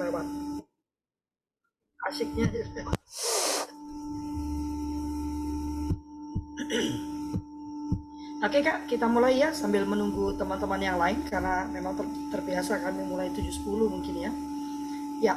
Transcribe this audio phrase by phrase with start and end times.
[0.00, 0.24] lewat.
[2.08, 2.48] Asiknya.
[8.42, 13.06] Oke kak, kita mulai ya sambil menunggu teman-teman yang lain karena memang ter terbiasa kami
[13.06, 14.32] mulai 7.10 mungkin ya.
[15.22, 15.34] Ya,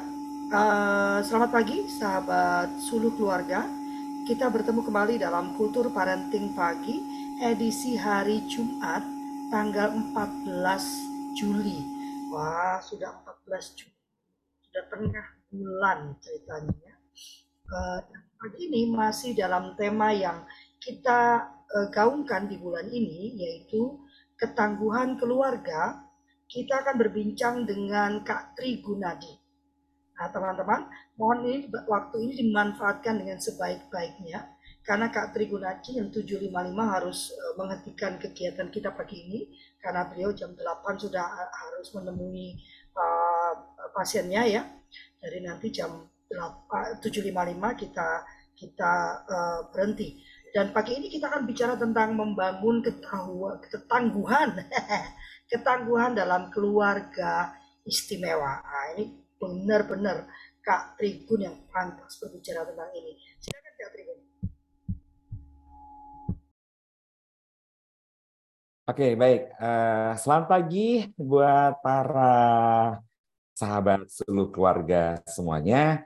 [0.49, 3.67] uh, selamat pagi sahabat Sulu Keluarga.
[4.25, 6.97] Kita bertemu kembali dalam Kultur Parenting Pagi
[7.45, 9.05] edisi hari Jumat
[9.53, 11.77] tanggal 14 Juli.
[12.33, 13.94] Wah, sudah 14 Juli.
[14.75, 16.99] Sudah tengah bulan ceritanya.
[17.63, 18.03] Uh,
[18.35, 20.43] pagi ini masih dalam tema yang
[20.83, 24.03] kita uh, gaungkan di bulan ini yaitu
[24.35, 26.03] ketangguhan keluarga.
[26.51, 29.31] Kita akan berbincang dengan Kak Tri Gunadi.
[30.19, 36.51] Nah, teman-teman, mohon ini waktu ini dimanfaatkan dengan sebaik-baiknya karena Kak Trigunaci yang 755
[36.83, 40.59] harus uh, menghentikan kegiatan kita pagi ini karena beliau jam 8
[40.99, 41.23] sudah
[41.63, 42.59] harus menemui
[43.95, 44.61] pasiennya ya.
[45.15, 48.07] Dari nanti jam 8, 755 kita
[48.55, 50.19] kita uh, berhenti.
[50.51, 54.55] Dan pagi ini kita akan bicara tentang membangun ketangguhan,
[55.51, 57.51] ketangguhan dalam keluarga
[57.83, 58.63] istimewa.
[58.63, 60.27] Nah, ini benar-benar
[60.63, 63.19] Kak Trigun yang pantas berbicara tentang ini.
[63.43, 64.19] Silakan Kak Trigun.
[68.85, 69.41] Oke, baik.
[69.59, 72.33] Uh, selamat pagi buat para
[73.55, 76.03] sahabat seluruh keluarga semuanya.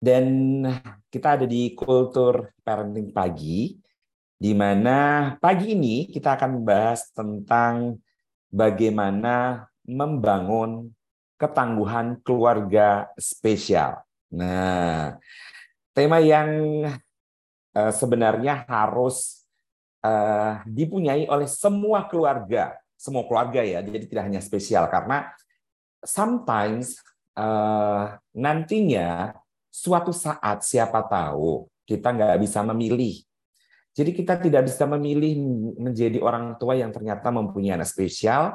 [0.00, 0.64] Dan
[1.12, 3.76] kita ada di kultur parenting pagi,
[4.40, 8.00] di mana pagi ini kita akan membahas tentang
[8.48, 10.88] bagaimana membangun
[11.36, 14.00] ketangguhan keluarga spesial.
[14.32, 15.20] Nah,
[15.92, 16.48] tema yang
[17.76, 19.44] uh, sebenarnya harus
[20.00, 23.84] uh, dipunyai oleh semua keluarga, semua keluarga ya.
[23.84, 25.28] Jadi tidak hanya spesial karena
[26.04, 27.00] sometimes
[27.36, 29.36] uh, nantinya
[29.70, 33.22] suatu saat siapa tahu kita nggak bisa memilih.
[33.90, 35.34] Jadi kita tidak bisa memilih
[35.76, 38.54] menjadi orang tua yang ternyata mempunyai anak spesial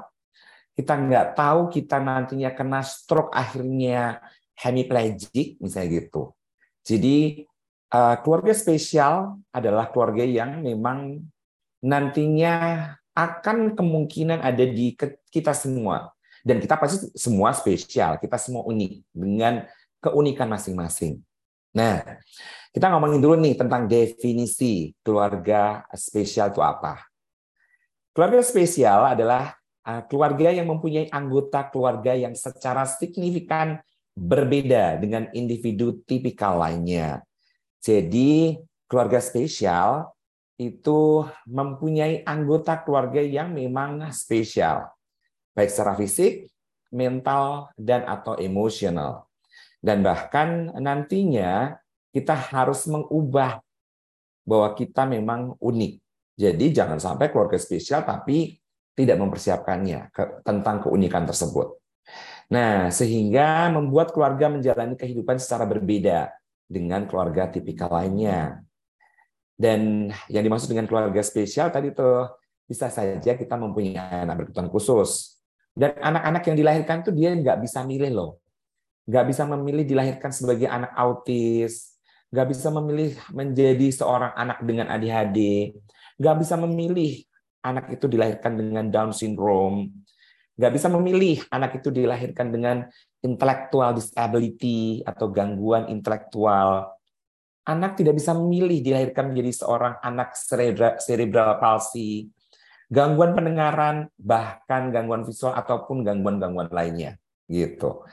[0.76, 4.20] kita nggak tahu kita nantinya kena stroke akhirnya
[4.60, 6.36] hemiplegic misalnya gitu.
[6.84, 7.48] Jadi
[7.96, 11.24] uh, keluarga spesial adalah keluarga yang memang
[11.80, 12.56] nantinya
[13.16, 14.92] akan kemungkinan ada di
[15.32, 16.12] kita semua
[16.46, 19.66] dan kita pasti semua spesial, kita semua unik dengan
[19.98, 21.18] keunikan masing-masing.
[21.74, 22.06] Nah,
[22.70, 27.02] kita ngomongin dulu nih tentang definisi keluarga spesial itu apa.
[28.14, 33.78] Keluarga spesial adalah Ah, keluarga yang mempunyai anggota keluarga yang secara signifikan
[34.18, 37.22] berbeda dengan individu tipikal lainnya.
[37.86, 38.58] Jadi,
[38.90, 40.10] keluarga spesial
[40.58, 44.90] itu mempunyai anggota keluarga yang memang spesial,
[45.56, 46.52] baik secara fisik,
[46.92, 49.26] mental, dan atau emosional.
[49.80, 51.80] Dan bahkan nantinya
[52.12, 53.64] kita harus mengubah
[54.46, 55.94] bahwa kita memang unik.
[56.36, 58.60] Jadi jangan sampai keluarga spesial tapi
[58.96, 61.76] tidak mempersiapkannya ke, tentang keunikan tersebut.
[62.48, 66.32] Nah, sehingga membuat keluarga menjalani kehidupan secara berbeda
[66.70, 68.62] dengan keluarga tipikal lainnya.
[69.56, 72.28] Dan yang dimaksud dengan keluarga spesial tadi tuh
[72.68, 75.35] bisa saja kita mempunyai anak berkebutuhan khusus.
[75.76, 78.32] Dan anak-anak yang dilahirkan tuh dia nggak bisa milih loh.
[79.06, 82.00] Nggak bisa memilih dilahirkan sebagai anak autis,
[82.32, 85.72] nggak bisa memilih menjadi seorang anak dengan ADHD,
[86.18, 87.22] nggak bisa memilih
[87.62, 89.92] anak itu dilahirkan dengan Down syndrome,
[90.56, 92.88] nggak bisa memilih anak itu dilahirkan dengan
[93.20, 96.96] intellectual disability atau gangguan intelektual.
[97.66, 100.38] Anak tidak bisa memilih dilahirkan menjadi seorang anak
[101.02, 102.30] cerebral palsy,
[102.92, 107.18] gangguan pendengaran, bahkan gangguan visual ataupun gangguan-gangguan lainnya.
[107.46, 108.06] Gitu.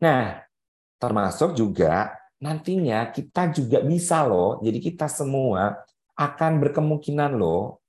[0.00, 0.44] Nah,
[1.00, 5.80] termasuk juga nantinya kita juga bisa loh, jadi kita semua
[6.14, 7.80] akan berkemungkinan loh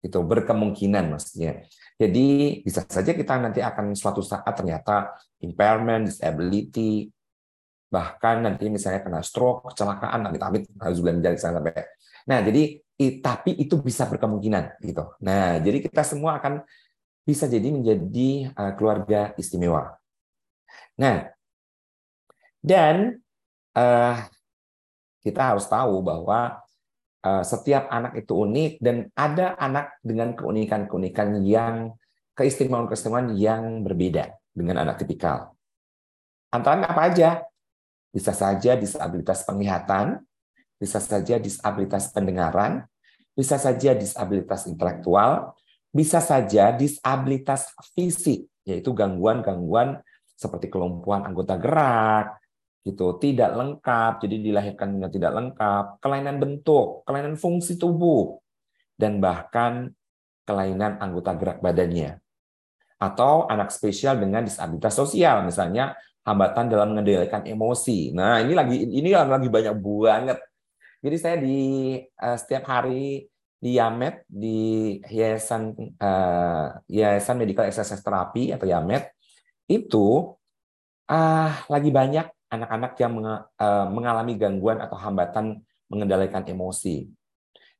[0.00, 1.66] itu berkemungkinan maksudnya.
[1.98, 7.10] Jadi bisa saja kita nanti akan suatu saat ternyata impairment, disability,
[7.90, 11.74] bahkan nanti misalnya kena stroke, kecelakaan, nanti amit harus bilang dari sampai.
[12.28, 12.78] Nah, jadi
[13.20, 15.04] tapi itu bisa berkemungkinan gitu.
[15.20, 16.64] Nah, jadi kita semua akan
[17.26, 20.00] bisa jadi menjadi uh, keluarga istimewa.
[20.96, 21.28] Nah,
[22.64, 23.20] dan
[23.76, 24.16] uh,
[25.20, 26.66] kita harus tahu bahwa
[27.26, 31.98] Eh, setiap anak itu unik dan ada anak dengan keunikan-keunikan yang
[32.38, 35.50] keistimewaan-keistimewaan yang berbeda dengan anak tipikal.
[36.54, 37.42] Antara apa aja?
[38.14, 40.22] Bisa saja disabilitas penglihatan,
[40.76, 42.84] bisa saja disabilitas pendengaran,
[43.32, 45.56] bisa saja disabilitas intelektual,
[45.92, 50.00] bisa saja disabilitas fisik, yaitu gangguan-gangguan
[50.36, 52.36] seperti kelumpuhan anggota gerak,
[52.84, 58.38] gitu, tidak lengkap, jadi dilahirkan dengan tidak lengkap, kelainan bentuk, kelainan fungsi tubuh,
[58.94, 59.90] dan bahkan
[60.46, 62.22] kelainan anggota gerak badannya.
[62.96, 68.14] Atau anak spesial dengan disabilitas sosial, misalnya hambatan dalam mengendalikan emosi.
[68.16, 70.38] Nah, ini lagi ini lagi banyak banget.
[71.06, 73.30] Jadi saya di uh, setiap hari
[73.62, 75.70] di Yamet di Yayasan
[76.02, 79.14] uh, Yayasan Medical Exercise Therapy atau Yamet
[79.70, 80.34] itu
[81.06, 87.06] uh, lagi banyak anak-anak yang uh, mengalami gangguan atau hambatan mengendalikan emosi.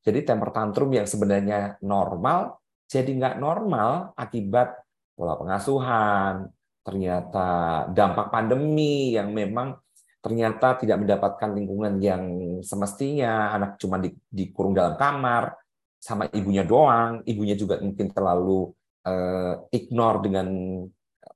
[0.06, 4.86] Jadi temper tantrum yang sebenarnya normal jadi nggak normal akibat
[5.18, 6.46] pola pengasuhan,
[6.86, 7.48] ternyata
[7.90, 9.74] dampak pandemi yang memang
[10.22, 12.22] ternyata tidak mendapatkan lingkungan yang
[12.62, 15.56] semestinya, anak cuma di, dikurung dalam kamar
[15.96, 18.70] sama ibunya doang, ibunya juga mungkin terlalu
[19.08, 20.48] uh, ignore dengan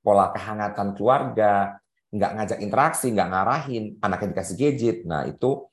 [0.00, 1.80] pola kehangatan keluarga,
[2.10, 4.98] nggak ngajak interaksi, nggak ngarahin, anaknya dikasih gadget.
[5.06, 5.66] Nah itu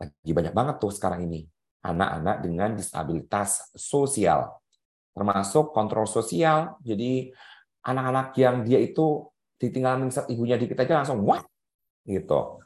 [0.00, 1.44] lagi banyak banget tuh sekarang ini
[1.80, 4.60] anak-anak dengan disabilitas sosial,
[5.12, 6.76] termasuk kontrol sosial.
[6.84, 7.32] Jadi
[7.84, 9.28] anak-anak yang dia itu
[9.60, 11.44] ditinggal ibunya dikit aja langsung wah
[12.08, 12.60] gitu.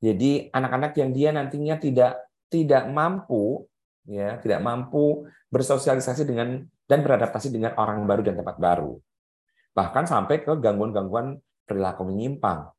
[0.00, 2.12] Jadi anak-anak yang dia nantinya tidak
[2.48, 3.68] tidak mampu
[4.08, 8.96] ya, tidak mampu bersosialisasi dengan dan beradaptasi dengan orang baru dan tempat baru.
[9.76, 12.72] Bahkan sampai ke gangguan-gangguan perilaku menyimpang.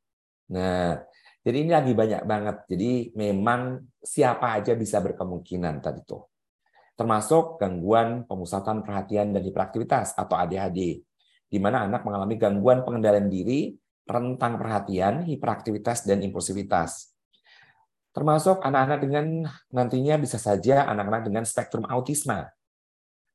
[0.52, 1.00] Nah,
[1.40, 2.58] jadi ini lagi banyak banget.
[2.68, 6.28] Jadi memang siapa aja bisa berkemungkinan tadi tuh.
[7.00, 11.00] Termasuk gangguan pemusatan perhatian dan hiperaktivitas atau ADHD
[11.52, 13.76] di mana anak mengalami gangguan pengendalian diri,
[14.08, 17.11] rentang perhatian, hiperaktivitas, dan impulsivitas.
[18.12, 19.26] Termasuk anak-anak dengan
[19.72, 22.44] nantinya bisa saja anak-anak dengan spektrum autisme.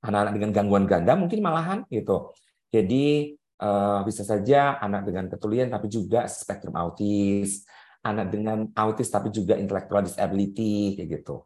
[0.05, 2.37] Anak-anak dengan gangguan ganda mungkin malahan gitu.
[2.69, 7.65] Jadi eh, bisa saja anak dengan ketulian tapi juga spektrum autis,
[8.05, 11.41] anak dengan autis tapi juga intellectual disability kayak gitu.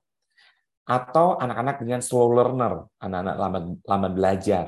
[0.91, 4.65] Atau anak-anak dengan slow learner, anak-anak lambat, lambat belajar.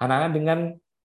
[0.00, 0.58] Anak-anak dengan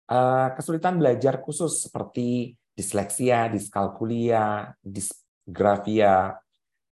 [0.07, 6.39] Eh, kesulitan belajar khusus seperti disleksia, diskalkulia, disgrafia.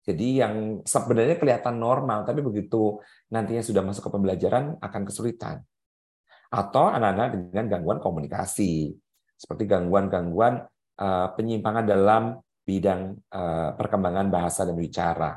[0.04, 3.00] Jadi yang sebenarnya kelihatan normal, tapi begitu
[3.32, 5.64] nantinya sudah masuk ke pembelajaran akan kesulitan.
[6.52, 8.92] Atau anak-anak dengan gangguan komunikasi,
[9.34, 10.60] seperti gangguan-gangguan
[11.00, 15.32] eh, penyimpangan dalam bidang eh, perkembangan bahasa dan bicara.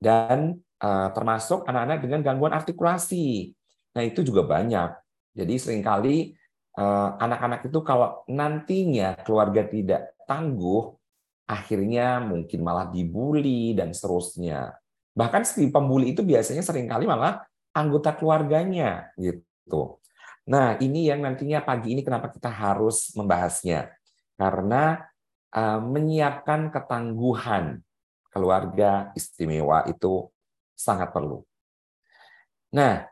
[0.00, 3.52] Dan termasuk anak-anak dengan gangguan artikulasi.
[3.92, 4.96] Nah, itu juga banyak.
[5.36, 6.32] Jadi sering kali
[6.70, 10.94] Eh, anak-anak itu kalau nantinya keluarga tidak tangguh,
[11.50, 14.78] akhirnya mungkin malah dibully dan seterusnya.
[15.10, 17.42] Bahkan si pembuli itu biasanya sering kali malah
[17.74, 19.98] anggota keluarganya gitu.
[20.46, 23.90] Nah, ini yang nantinya pagi ini kenapa kita harus membahasnya.
[24.38, 25.02] Karena
[25.50, 27.82] uh, menyiapkan ketangguhan
[28.30, 30.30] keluarga istimewa itu
[30.78, 31.42] sangat perlu.
[32.70, 33.10] Nah,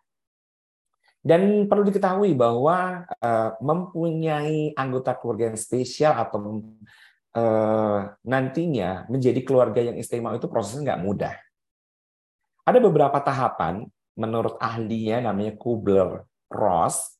[1.18, 6.62] dan perlu diketahui bahwa uh, mempunyai anggota keluarga yang spesial atau
[7.34, 11.34] uh, nantinya menjadi keluarga yang istimewa itu prosesnya nggak mudah.
[12.68, 13.88] Ada beberapa tahapan
[14.18, 17.18] menurut ahlinya namanya Kubler-Ross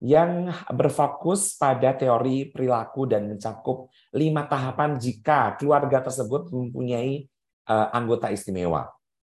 [0.00, 7.28] yang berfokus pada teori perilaku dan mencakup lima tahapan jika keluarga tersebut mempunyai
[7.68, 8.88] uh, anggota istimewa,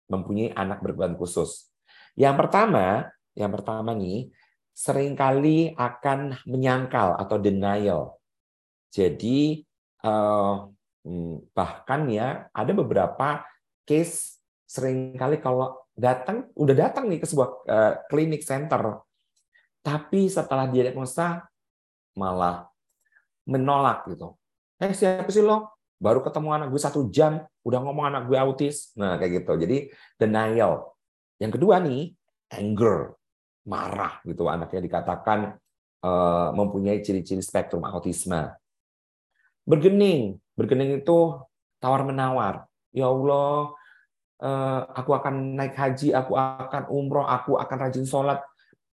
[0.08, 1.68] mempunyai anak berkebutuhan khusus.
[2.16, 4.32] Yang pertama, yang pertama nih,
[4.74, 8.18] sering kali akan menyangkal atau denial.
[8.90, 9.73] Jadi eh,
[11.52, 13.44] bahkan ya ada beberapa
[13.88, 19.00] case sering kali kalau datang udah datang nih ke sebuah uh, klinik center,
[19.84, 21.46] tapi setelah diagnosa
[22.18, 22.66] malah
[23.46, 24.34] menolak gitu.
[24.82, 25.76] Eh siapa sih lo?
[26.00, 28.90] Baru ketemu anak gue satu jam, udah ngomong anak gue autis.
[28.98, 29.52] Nah kayak gitu.
[29.56, 30.90] Jadi denial.
[31.38, 32.10] Yang kedua nih,
[32.50, 33.14] anger
[33.64, 35.56] marah gitu anaknya dikatakan
[36.04, 38.50] uh, mempunyai ciri-ciri spektrum autisme.
[39.64, 41.40] Bergening, bergening itu
[41.80, 42.68] tawar menawar.
[42.92, 43.72] Ya Allah,
[44.44, 48.44] uh, aku akan naik haji, aku akan umroh, aku akan rajin sholat,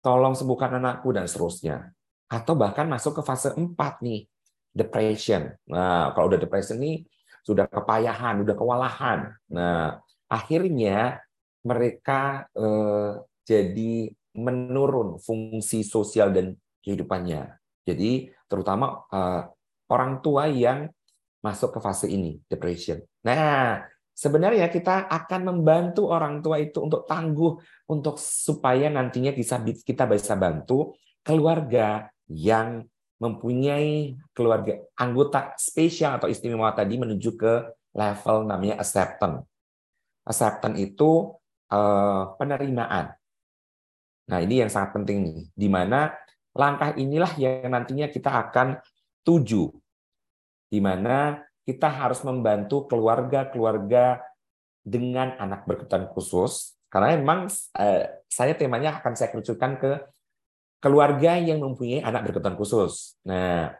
[0.00, 1.90] tolong sembuhkan anakku dan seterusnya.
[2.30, 4.30] Atau bahkan masuk ke fase 4 nih,
[4.70, 5.50] depression.
[5.66, 7.02] Nah, kalau udah depression nih
[7.42, 9.34] sudah kepayahan, udah kewalahan.
[9.50, 9.98] Nah,
[10.30, 11.18] akhirnya
[11.66, 16.54] mereka eh, jadi menurun fungsi sosial dan
[16.86, 17.58] kehidupannya.
[17.82, 19.50] Jadi terutama uh,
[19.90, 20.88] orang tua yang
[21.42, 23.00] masuk ke fase ini, depression.
[23.26, 23.82] Nah,
[24.12, 27.56] sebenarnya kita akan membantu orang tua itu untuk tangguh
[27.88, 30.92] untuk supaya nantinya bisa kita bisa bantu
[31.24, 32.84] keluarga yang
[33.20, 37.52] mempunyai keluarga anggota spesial atau istimewa tadi menuju ke
[37.96, 39.44] level namanya acceptance.
[40.24, 41.36] Acceptance itu
[41.72, 43.12] eh, penerimaan.
[44.30, 46.14] Nah, ini yang sangat penting nih, di mana
[46.54, 48.78] langkah inilah yang nantinya kita akan
[49.26, 49.68] tuju,
[50.70, 54.22] di mana kita harus membantu keluarga-keluarga
[54.80, 60.00] dengan anak berkebutuhan khusus, karena memang eh, saya temanya akan saya kerucutkan ke
[60.80, 63.20] keluarga yang mempunyai anak berkebutuhan khusus.
[63.26, 63.74] Nah,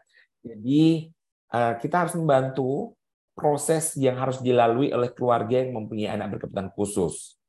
[0.44, 1.08] jadi
[1.54, 2.92] eh, kita harus membantu
[3.32, 7.40] proses yang harus dilalui oleh keluarga yang mempunyai anak berkebutuhan khusus.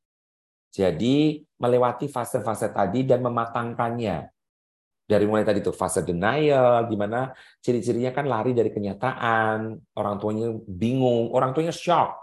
[0.71, 4.31] Jadi melewati fase-fase tadi dan mematangkannya.
[5.11, 10.55] Dari mulai tadi tuh fase denial, di mana ciri-cirinya kan lari dari kenyataan, orang tuanya
[10.63, 12.15] bingung, orang tuanya shock,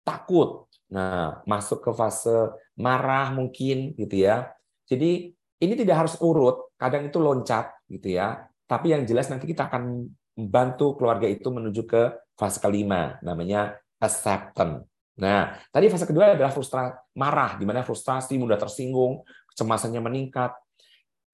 [0.00, 0.64] takut.
[0.88, 4.48] Nah, masuk ke fase marah mungkin gitu ya.
[4.88, 5.28] Jadi
[5.60, 8.48] ini tidak harus urut, kadang itu loncat gitu ya.
[8.64, 10.08] Tapi yang jelas nanti kita akan
[10.40, 14.88] membantu keluarga itu menuju ke fase kelima, namanya acceptance.
[15.16, 20.52] Nah, tadi fase kedua adalah frustrasi, marah, di mana frustrasi, mudah tersinggung, kecemasannya meningkat.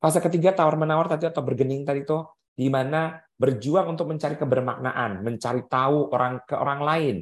[0.02, 2.26] Fase ketiga tawar-menawar tadi atau bergening tadi itu,
[2.59, 7.16] di mana berjuang untuk mencari kebermaknaan, mencari tahu orang ke orang lain,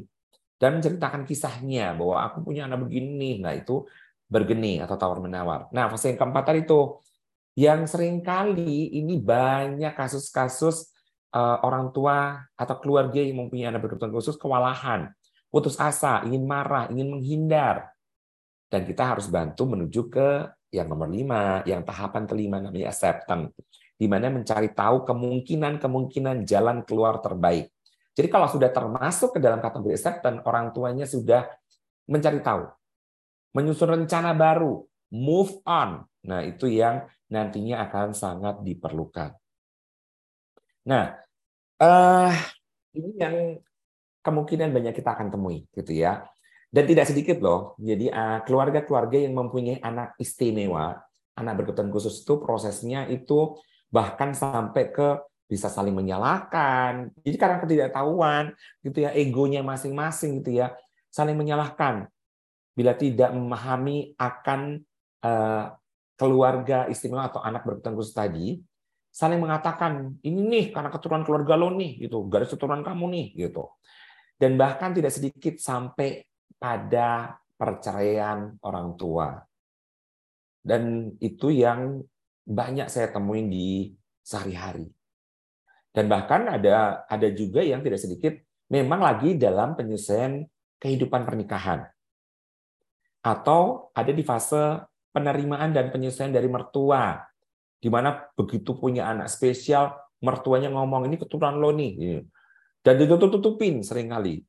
[0.57, 3.45] dan menceritakan kisahnya bahwa aku punya anak begini.
[3.45, 3.85] Nah, itu
[4.33, 5.69] bergeni atau tawar-menawar.
[5.77, 6.81] Nah, fase yang keempat tadi itu
[7.61, 10.89] yang sering kali ini banyak kasus-kasus
[11.37, 15.13] uh, orang tua atau keluarga yang mempunyai anak berkebutuhan khusus kewalahan,
[15.53, 17.93] putus asa, ingin marah, ingin menghindar.
[18.71, 23.55] Dan kita harus bantu menuju ke yang nomor lima, yang tahapan kelima namanya acceptance,
[23.99, 27.71] di mana mencari tahu kemungkinan-kemungkinan jalan keluar terbaik.
[28.15, 31.47] Jadi kalau sudah termasuk ke dalam kategori acceptance, orang tuanya sudah
[32.11, 32.67] mencari tahu
[33.55, 36.07] menyusun rencana baru, move on.
[36.27, 39.35] Nah, itu yang nantinya akan sangat diperlukan.
[40.87, 41.19] Nah,
[41.83, 42.33] uh,
[42.95, 43.37] ini yang
[44.23, 46.27] kemungkinan banyak kita akan temui, gitu ya.
[46.71, 47.75] Dan tidak sedikit loh.
[47.83, 51.03] Jadi eh, keluarga-keluarga yang mempunyai anak istimewa,
[51.35, 53.59] anak berkebutuhan khusus itu prosesnya itu
[53.91, 55.19] bahkan sampai ke
[55.51, 57.11] bisa saling menyalahkan.
[57.27, 58.55] Jadi karena ketidaktahuan,
[58.87, 60.71] gitu ya, egonya masing-masing, gitu ya,
[61.11, 62.07] saling menyalahkan
[62.79, 64.79] bila tidak memahami akan
[65.27, 65.75] uh,
[66.15, 68.63] keluarga istimewa atau anak berkebutuhan khusus tadi,
[69.11, 73.75] saling mengatakan ini nih karena keturunan keluarga lo nih gitu, garis keturunan kamu nih gitu.
[74.39, 76.30] Dan bahkan tidak sedikit sampai
[76.61, 79.41] pada perceraian orang tua.
[80.61, 82.05] Dan itu yang
[82.45, 84.85] banyak saya temuin di sehari-hari.
[85.91, 88.37] Dan bahkan ada ada juga yang tidak sedikit
[88.71, 90.47] memang lagi dalam penyelesaian
[90.79, 91.89] kehidupan pernikahan
[93.21, 94.81] atau ada di fase
[95.13, 97.21] penerimaan dan penyesuaian dari mertua,
[97.77, 99.93] di mana begitu punya anak spesial,
[100.25, 102.25] mertuanya ngomong ini keturunan lo nih,
[102.81, 104.41] dan ditutup-tutupin sering kali.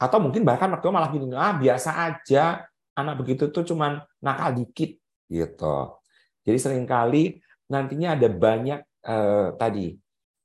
[0.00, 2.64] Atau mungkin bahkan mertua malah gini, ah biasa aja,
[2.96, 4.96] anak begitu tuh cuman nakal dikit,
[5.28, 6.00] gitu.
[6.40, 7.36] Jadi sering kali
[7.68, 9.94] nantinya ada banyak eh, tadi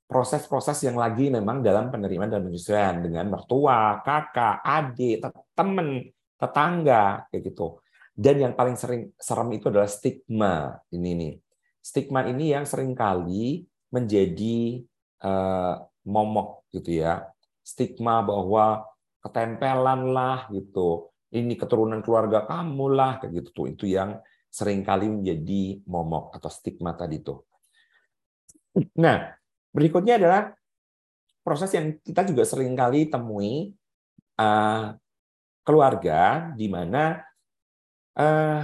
[0.06, 5.18] proses-proses yang lagi memang dalam penerimaan dan penyesuaian dengan mertua, kakak, adik,
[5.50, 6.06] teman,
[6.38, 7.82] tetangga kayak gitu.
[8.16, 11.34] Dan yang paling sering serem itu adalah stigma ini nih.
[11.82, 14.80] Stigma ini yang sering kali menjadi
[15.26, 17.26] uh, momok gitu ya.
[17.66, 18.86] Stigma bahwa
[19.26, 21.10] ketempelan lah gitu.
[21.34, 23.66] Ini keturunan keluarga kamu lah kayak gitu tuh.
[23.66, 27.42] Itu yang sering kali menjadi momok atau stigma tadi tuh.
[29.02, 29.34] Nah,
[29.74, 30.54] berikutnya adalah
[31.42, 33.74] proses yang kita juga sering kali temui
[34.38, 34.94] uh,
[35.66, 37.20] keluarga di mana
[38.16, 38.62] uh,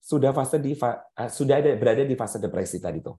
[0.00, 0.98] sudah fase di uh,
[1.30, 3.16] sudah ada berada di fase depresi tadi tuh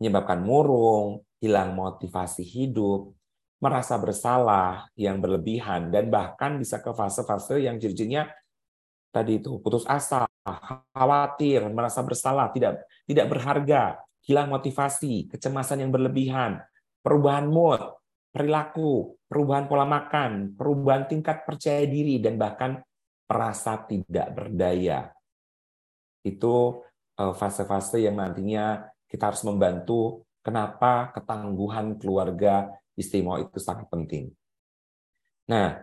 [0.00, 3.12] menyebabkan murung, hilang motivasi hidup,
[3.60, 8.24] merasa bersalah yang berlebihan dan bahkan bisa ke fase-fase yang ciri-cirinya
[9.12, 10.24] tadi itu putus asa,
[10.96, 16.62] khawatir, merasa bersalah, tidak tidak berharga, hilang motivasi, kecemasan yang berlebihan,
[17.04, 17.82] perubahan mood,
[18.30, 22.80] perilaku, perubahan pola makan, perubahan tingkat percaya diri, dan bahkan
[23.26, 25.10] merasa tidak berdaya.
[26.22, 26.86] Itu
[27.18, 34.30] eh, fase-fase yang nantinya kita harus membantu kenapa ketangguhan keluarga istimewa itu sangat penting.
[35.48, 35.80] Nah,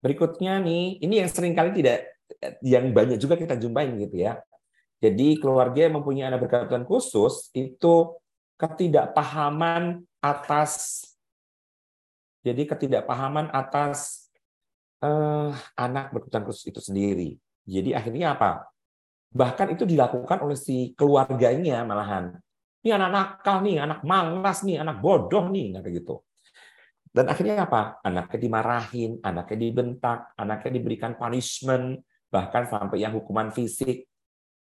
[0.00, 2.08] berikutnya nih, ini yang sering kali tidak,
[2.64, 4.40] yang banyak juga kita jumpain gitu ya.
[5.00, 8.16] Jadi keluarga yang mempunyai anak berkebutuhan khusus itu
[8.60, 11.04] ketidakpahaman atas
[12.40, 14.28] jadi ketidakpahaman atas
[15.04, 17.30] uh, anak berkebutuhan khusus itu sendiri.
[17.68, 18.64] Jadi akhirnya apa?
[19.30, 22.40] Bahkan itu dilakukan oleh si keluarganya malahan.
[22.80, 26.24] Ini anak nakal nih, anak malas nih, anak bodoh nih, kayak gitu.
[27.10, 28.00] Dan akhirnya apa?
[28.06, 34.06] Anaknya dimarahin, anaknya dibentak, anaknya diberikan punishment, bahkan sampai yang hukuman fisik.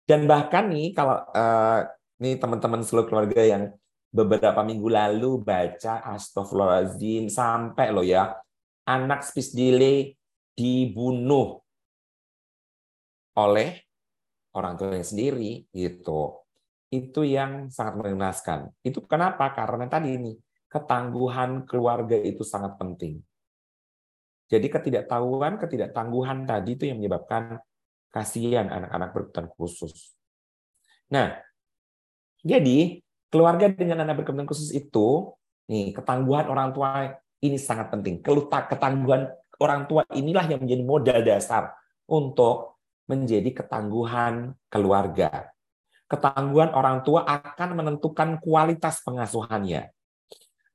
[0.03, 1.85] Dan bahkan nih kalau uh,
[2.19, 3.63] nih teman-teman seluruh keluarga yang
[4.11, 8.35] beberapa minggu lalu baca Astagfirullahaladzim sampai lo ya
[8.83, 10.11] anak speech delay
[10.51, 11.63] dibunuh
[13.39, 13.79] oleh
[14.51, 16.40] orang tuanya sendiri gitu.
[16.91, 18.67] Itu yang sangat mengenaskan.
[18.83, 19.55] Itu kenapa?
[19.55, 20.35] Karena tadi ini
[20.67, 23.23] ketangguhan keluarga itu sangat penting.
[24.51, 27.63] Jadi ketidaktahuan, ketidaktangguhan tadi itu yang menyebabkan
[28.11, 30.11] kasihan anak-anak berkebutuhan khusus.
[31.07, 31.39] Nah,
[32.43, 32.99] jadi
[33.31, 35.31] keluarga dengan anak berkebutuhan khusus itu,
[35.71, 38.19] nih ketangguhan orang tua ini sangat penting.
[38.19, 39.31] Ketangguhan
[39.63, 41.71] orang tua inilah yang menjadi modal dasar
[42.11, 45.47] untuk menjadi ketangguhan keluarga.
[46.11, 49.95] Ketangguhan orang tua akan menentukan kualitas pengasuhannya.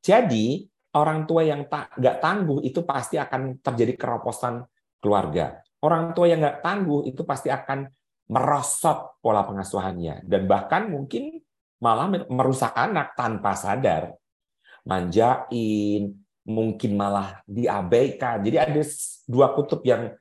[0.01, 0.65] Jadi
[0.97, 4.65] orang tua yang tak nggak tangguh itu pasti akan terjadi keroposan
[4.97, 5.61] keluarga.
[5.85, 7.85] Orang tua yang nggak tangguh itu pasti akan
[8.33, 11.45] merosot pola pengasuhannya dan bahkan mungkin
[11.85, 14.17] malah merusak anak tanpa sadar.
[14.87, 16.17] Manjain,
[16.47, 18.41] mungkin malah diabaikan.
[18.41, 18.83] Jadi ada
[19.27, 20.15] dua kutub yang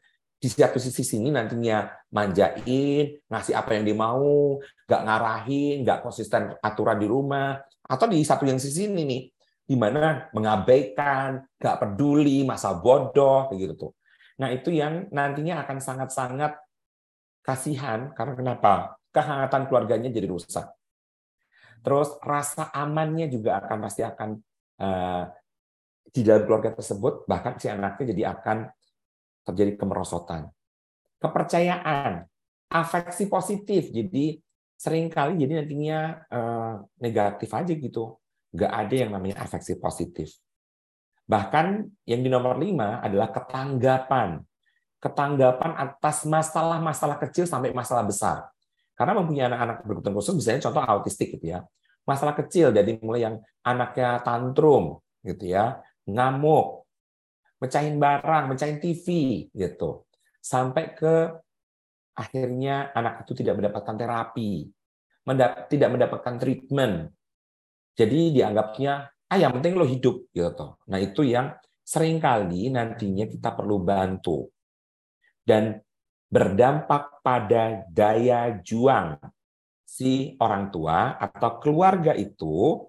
[0.46, 6.54] di satu sisi sini nantinya manjain, ngasih apa yang dia mau, nggak ngarahin, nggak konsisten
[6.62, 9.22] aturan di rumah, atau di satu yang sisi ini nih,
[9.66, 13.92] di mana mengabaikan, nggak peduli, masa bodoh, kayak gitu tuh.
[14.38, 16.62] Nah itu yang nantinya akan sangat-sangat
[17.42, 19.02] kasihan karena kenapa?
[19.10, 20.70] Kehangatan keluarganya jadi rusak.
[21.82, 24.30] Terus rasa amannya juga akan pasti akan
[24.78, 25.24] uh,
[26.14, 28.75] di dalam keluarga tersebut bahkan si anaknya jadi akan
[29.46, 30.50] terjadi kemerosotan.
[31.22, 32.26] Kepercayaan,
[32.68, 33.94] afeksi positif.
[33.94, 34.42] Jadi
[34.76, 38.18] sering kali jadi nantinya uh, negatif aja gitu.
[38.52, 40.36] Nggak ada yang namanya afeksi positif.
[41.26, 44.42] Bahkan yang di nomor lima adalah ketanggapan.
[45.02, 48.50] Ketanggapan atas masalah-masalah kecil sampai masalah besar.
[48.96, 51.68] Karena mempunyai anak-anak berkebutuhan khusus, misalnya contoh autistik gitu ya.
[52.08, 56.85] Masalah kecil, jadi mulai yang anaknya tantrum, gitu ya, ngamuk,
[57.60, 59.06] mecahin barang, mecahin TV,
[59.52, 60.06] gitu.
[60.42, 61.32] Sampai ke
[62.16, 64.52] akhirnya anak itu tidak mendapatkan terapi,
[65.72, 66.96] tidak mendapatkan treatment.
[67.96, 68.94] Jadi dianggapnya,
[69.32, 70.76] ah yang penting lo hidup, gitu.
[70.92, 74.52] Nah itu yang sering kali nantinya kita perlu bantu.
[75.46, 75.78] Dan
[76.26, 79.16] berdampak pada daya juang
[79.86, 82.82] si orang tua atau keluarga itu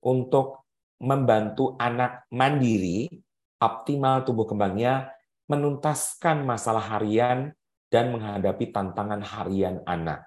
[0.00, 0.64] untuk
[1.00, 3.08] membantu anak mandiri,
[3.60, 5.12] optimal tubuh kembangnya,
[5.46, 7.52] menuntaskan masalah harian
[7.92, 10.24] dan menghadapi tantangan harian anak.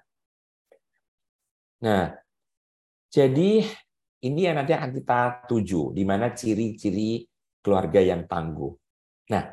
[1.82, 2.14] Nah,
[3.10, 3.64] jadi
[4.24, 7.26] ini yang nanti akan kita tuju, di mana ciri-ciri
[7.60, 8.72] keluarga yang tangguh.
[9.32, 9.44] Nah,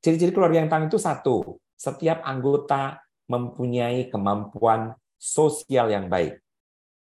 [0.00, 6.40] ciri-ciri keluarga yang tangguh itu satu, setiap anggota mempunyai kemampuan sosial yang baik.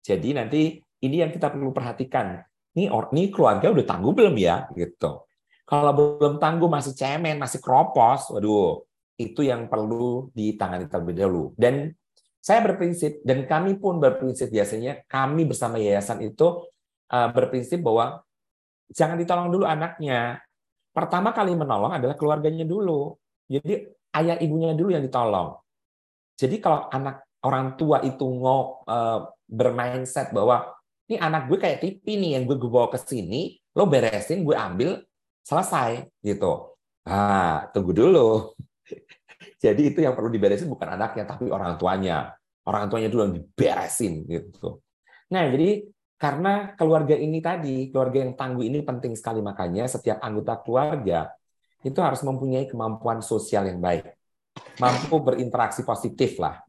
[0.02, 0.62] Jadi nanti
[1.06, 2.42] ini yang kita perlu perhatikan.
[2.74, 4.70] Ini, ini keluarga udah tangguh belum ya?
[4.74, 5.12] Gitu.
[5.72, 8.84] Kalau belum tangguh masih cemen, masih kropos, waduh,
[9.16, 11.46] itu yang perlu ditangani terlebih dahulu.
[11.56, 11.96] Dan
[12.44, 16.68] saya berprinsip dan kami pun berprinsip biasanya kami bersama yayasan itu
[17.08, 18.20] uh, berprinsip bahwa
[18.92, 20.44] jangan ditolong dulu anaknya.
[20.92, 23.16] Pertama kali menolong adalah keluarganya dulu.
[23.48, 23.88] Jadi
[24.20, 25.56] ayah ibunya dulu yang ditolong.
[26.36, 30.68] Jadi kalau anak orang tua itu ngo uh, bermindset bahwa
[31.08, 35.00] ini anak gue kayak TV nih yang gue bawa ke sini, lo beresin, gue ambil,
[35.46, 36.78] selesai gitu.
[37.06, 38.54] Ah, tunggu dulu.
[39.64, 42.34] Jadi itu yang perlu diberesin bukan anaknya tapi orang tuanya.
[42.62, 44.86] Orang tuanya dulu yang diberesin gitu.
[45.34, 45.90] Nah, jadi
[46.22, 51.34] karena keluarga ini tadi, keluarga yang tangguh ini penting sekali makanya setiap anggota keluarga
[51.82, 54.06] itu harus mempunyai kemampuan sosial yang baik.
[54.78, 56.62] Mampu berinteraksi positif lah.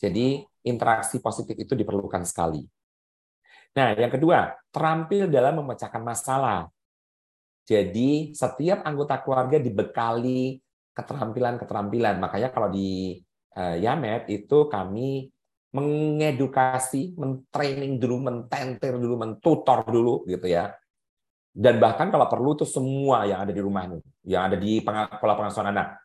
[0.00, 2.64] Jadi interaksi positif itu diperlukan sekali.
[3.76, 6.72] Nah, yang kedua, terampil dalam memecahkan masalah.
[7.66, 10.62] Jadi setiap anggota keluarga dibekali
[10.94, 12.22] keterampilan-keterampilan.
[12.22, 13.18] Makanya kalau di
[13.58, 15.28] uh, Yamet itu kami
[15.74, 20.72] mengedukasi, mentraining dulu, mententir dulu, mentutor dulu gitu ya
[21.56, 25.32] dan bahkan kalau perlu itu semua yang ada di rumah ini, yang ada di pola
[25.40, 26.04] pengasuhan anak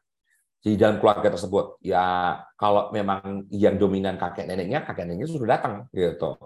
[0.64, 1.84] di dalam keluarga tersebut.
[1.84, 6.40] Ya kalau memang yang dominan kakek neneknya, kakek neneknya sudah datang gitu.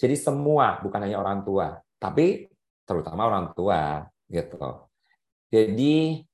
[0.00, 2.48] Jadi semua bukan hanya orang tua, tapi
[2.88, 4.60] terutama orang tua gitu.
[5.48, 6.24] Jadi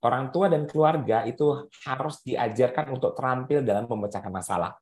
[0.00, 4.72] orang tua dan keluarga itu harus diajarkan untuk terampil dalam memecahkan masalah.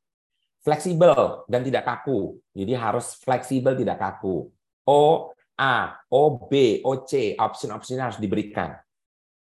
[0.66, 2.42] fleksibel dan tidak kaku.
[2.50, 4.50] Jadi harus fleksibel tidak kaku.
[4.82, 8.74] O A, O B, O C, opsi-opsi harus diberikan.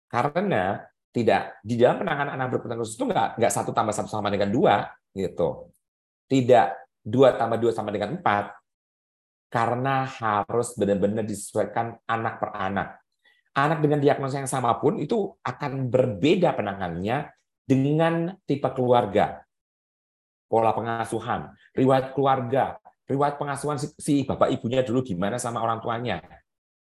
[0.07, 0.79] Karena
[1.11, 4.55] tidak di dalam penanganan anak berkebutuhan khusus itu nggak nggak satu tambah satu sama dengan
[4.55, 5.75] dua gitu.
[6.31, 6.67] Tidak
[7.03, 8.55] dua tambah dua sama dengan empat
[9.51, 12.89] karena harus benar-benar disesuaikan anak per anak.
[13.51, 17.35] Anak dengan diagnosa yang sama pun itu akan berbeda penanganannya
[17.67, 19.43] dengan tipe keluarga,
[20.47, 22.79] pola pengasuhan, riwayat keluarga,
[23.11, 26.23] riwayat pengasuhan si, si bapak ibunya dulu gimana sama orang tuanya,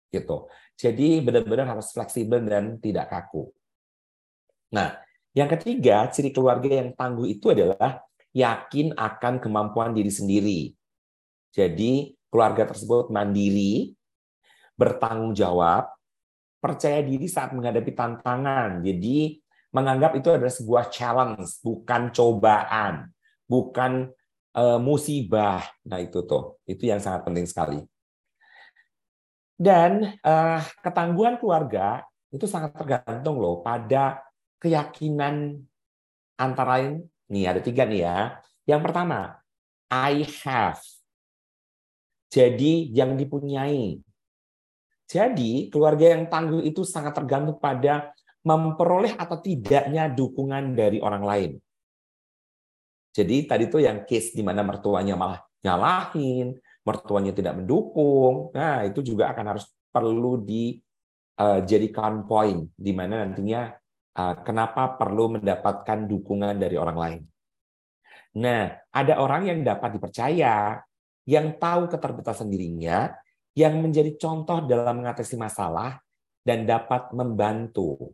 [0.09, 0.49] gitu.
[0.73, 3.53] Jadi benar-benar harus fleksibel dan tidak kaku.
[4.73, 4.97] Nah,
[5.37, 8.01] yang ketiga, ciri keluarga yang tangguh itu adalah
[8.33, 10.59] yakin akan kemampuan diri sendiri.
[11.55, 13.95] Jadi, keluarga tersebut mandiri,
[14.75, 15.87] bertanggung jawab,
[16.59, 18.83] percaya diri saat menghadapi tantangan.
[18.83, 19.39] Jadi,
[19.71, 23.07] menganggap itu adalah sebuah challenge, bukan cobaan,
[23.47, 24.11] bukan
[24.51, 25.63] uh, musibah.
[25.87, 26.59] Nah, itu tuh.
[26.67, 27.79] Itu yang sangat penting sekali.
[29.55, 34.19] Dan uh, ketangguhan keluarga itu sangat tergantung loh pada
[34.59, 35.63] keyakinan
[36.35, 38.19] antara lain, nih ada tiga nih ya.
[38.67, 39.39] Yang pertama,
[39.87, 40.83] I have.
[42.29, 43.99] Jadi yang dipunyai.
[45.05, 48.11] Jadi keluarga yang tangguh itu sangat tergantung pada
[48.41, 51.51] memperoleh atau tidaknya dukungan dari orang lain.
[53.15, 58.51] Jadi tadi tuh yang case di mana mertuanya malah nyalahin, mertuanya tidak mendukung.
[58.51, 63.71] Nah, itu juga akan harus perlu dijadikan eh, poin di mana nantinya
[64.15, 67.21] Ah, kenapa perlu mendapatkan dukungan dari orang lain.
[68.39, 70.79] Nah, ada orang yang dapat dipercaya,
[71.25, 73.09] yang tahu keterbatasan dirinya,
[73.57, 75.97] yang menjadi contoh dalam mengatasi masalah,
[76.45, 78.13] dan dapat membantu.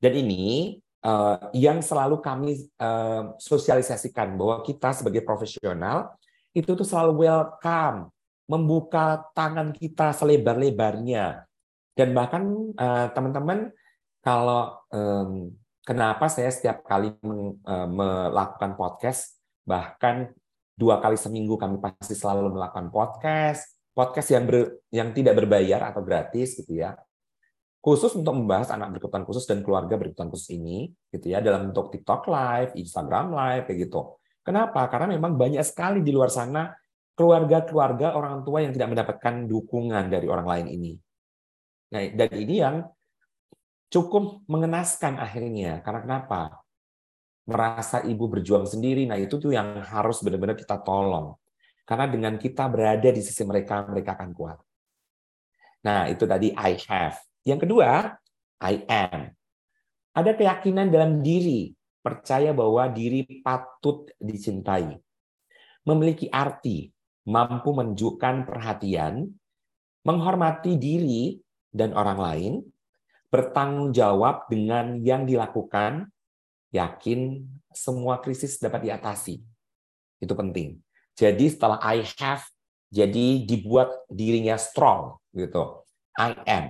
[0.00, 6.16] Dan ini uh, yang selalu kami uh, sosialisasikan bahwa kita sebagai profesional
[6.56, 8.08] itu tuh selalu welcome,
[8.48, 11.44] membuka tangan kita selebar-lebarnya.
[11.92, 13.68] Dan bahkan uh, teman-teman
[14.24, 15.52] kalau um,
[15.84, 17.12] kenapa saya setiap kali
[17.90, 19.36] melakukan podcast,
[19.66, 20.30] bahkan
[20.82, 26.02] dua kali seminggu kami pasti selalu melakukan podcast, podcast yang ber, yang tidak berbayar atau
[26.02, 26.98] gratis gitu ya,
[27.78, 31.94] khusus untuk membahas anak berkebutuhan khusus dan keluarga berkebutuhan khusus ini gitu ya dalam bentuk
[31.94, 34.18] TikTok live, Instagram live kayak gitu.
[34.42, 34.90] Kenapa?
[34.90, 36.70] Karena memang banyak sekali di luar sana
[37.14, 40.92] keluarga-keluarga orang tua yang tidak mendapatkan dukungan dari orang lain ini.
[41.92, 42.76] Nah, dan ini yang
[43.92, 45.84] cukup mengenaskan akhirnya.
[45.84, 46.61] Karena kenapa?
[47.42, 51.34] Merasa ibu berjuang sendiri, nah itu tuh yang harus benar-benar kita tolong.
[51.82, 54.58] Karena dengan kita berada di sisi mereka, mereka akan kuat.
[55.82, 57.18] Nah, itu tadi I have.
[57.42, 58.14] Yang kedua,
[58.62, 59.34] I am.
[60.14, 64.94] Ada keyakinan dalam diri, percaya bahwa diri patut dicintai.
[65.82, 66.86] Memiliki arti,
[67.26, 69.26] mampu menunjukkan perhatian,
[70.06, 72.52] menghormati diri dan orang lain,
[73.32, 76.11] bertanggung jawab dengan yang dilakukan,
[76.72, 79.38] yakin semua krisis dapat diatasi.
[80.18, 80.80] Itu penting.
[81.12, 82.42] Jadi setelah I have,
[82.88, 85.84] jadi dibuat dirinya strong gitu.
[86.16, 86.64] I am.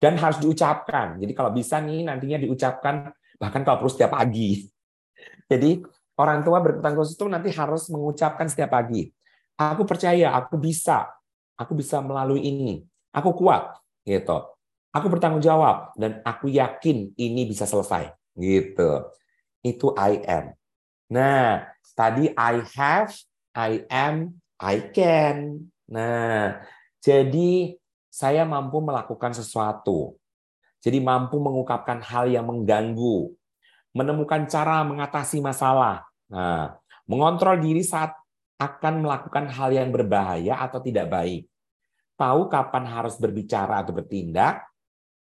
[0.00, 1.20] Dan harus diucapkan.
[1.20, 4.64] Jadi kalau bisa nih nantinya diucapkan bahkan kalau perlu setiap pagi.
[5.50, 5.80] Jadi
[6.16, 9.12] orang tua berkebutuhan khusus itu nanti harus mengucapkan setiap pagi.
[9.60, 11.08] Aku percaya, aku bisa.
[11.60, 12.80] Aku bisa melalui ini.
[13.12, 13.76] Aku kuat
[14.08, 14.56] gitu.
[14.90, 18.19] Aku bertanggung jawab dan aku yakin ini bisa selesai.
[18.38, 18.90] Gitu.
[19.62, 20.54] Itu I am.
[21.10, 21.66] Nah,
[21.98, 23.12] tadi I have,
[23.52, 25.66] I am, I can.
[25.90, 26.62] Nah,
[27.02, 27.74] jadi
[28.10, 30.14] saya mampu melakukan sesuatu.
[30.80, 33.34] Jadi mampu mengungkapkan hal yang mengganggu,
[33.92, 36.06] menemukan cara mengatasi masalah.
[36.30, 38.16] Nah, mengontrol diri saat
[38.60, 41.48] akan melakukan hal yang berbahaya atau tidak baik.
[42.16, 44.68] Tahu kapan harus berbicara atau bertindak,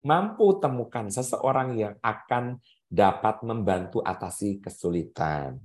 [0.04, 2.60] mampu temukan seseorang yang akan
[2.94, 5.58] dapat membantu atasi kesulitan.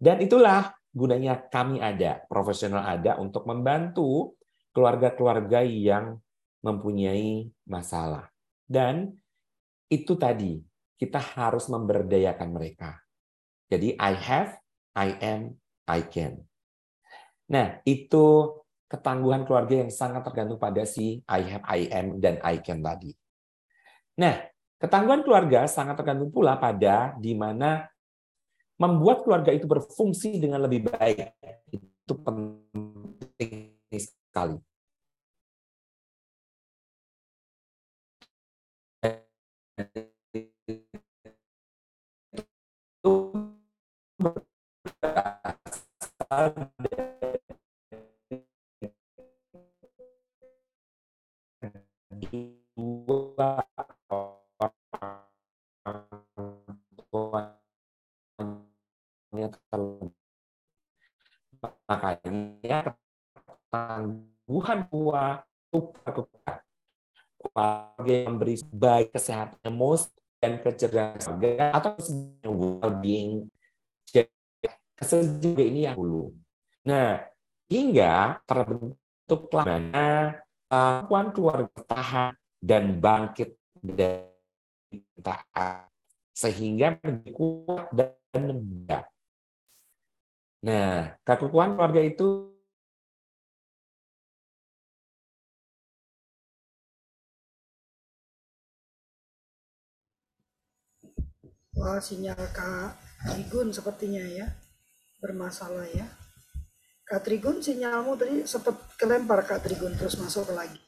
[0.00, 4.40] Dan itulah gunanya kami ada, profesional ada untuk membantu
[4.72, 6.16] keluarga-keluarga yang
[6.64, 8.32] mempunyai masalah.
[8.64, 9.12] Dan
[9.92, 10.64] itu tadi,
[10.96, 12.96] kita harus memberdayakan mereka.
[13.68, 14.56] Jadi I have,
[14.96, 15.40] I am,
[15.84, 16.40] I can.
[17.52, 18.56] Nah, itu
[18.88, 23.12] ketangguhan keluarga yang sangat tergantung pada si I have, I am, dan I can tadi.
[24.20, 24.51] Nah,
[24.82, 27.86] ketangguhan keluarga sangat tergantung pula pada di mana
[28.74, 31.38] membuat keluarga itu berfungsi dengan lebih baik.
[31.70, 34.58] Itu penting sekali.
[42.98, 43.14] Itu
[44.18, 44.42] dua
[64.72, 66.00] tangguhan tua
[67.42, 70.08] keluarga yang beri baik kesehatan emosi
[70.40, 71.36] dan kecerdasan
[71.70, 71.92] atau
[72.48, 73.52] well-being
[74.96, 76.32] kesejahteraan ini yang dulu.
[76.88, 77.20] Nah,
[77.68, 82.32] hingga terbentuk mana kemampuan keluarga tahan
[82.62, 85.86] dan bangkit dari tahan
[86.32, 89.04] sehingga menjadi kuat dan lembut.
[90.62, 92.51] Nah, kekuatan keluarga itu
[101.82, 102.94] Wah, sinyal Kak
[103.26, 104.46] Trigun sepertinya ya
[105.18, 106.06] bermasalah ya.
[107.02, 110.78] Kak Trigun, sinyalmu tadi sempat kelempar Kak Trigun terus masuk lagi.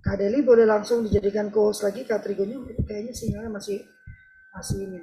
[0.00, 3.84] Kak Deli boleh langsung dijadikan co-host lagi Kak Trigunnya kayaknya sinyalnya masih
[4.56, 5.00] masih ini.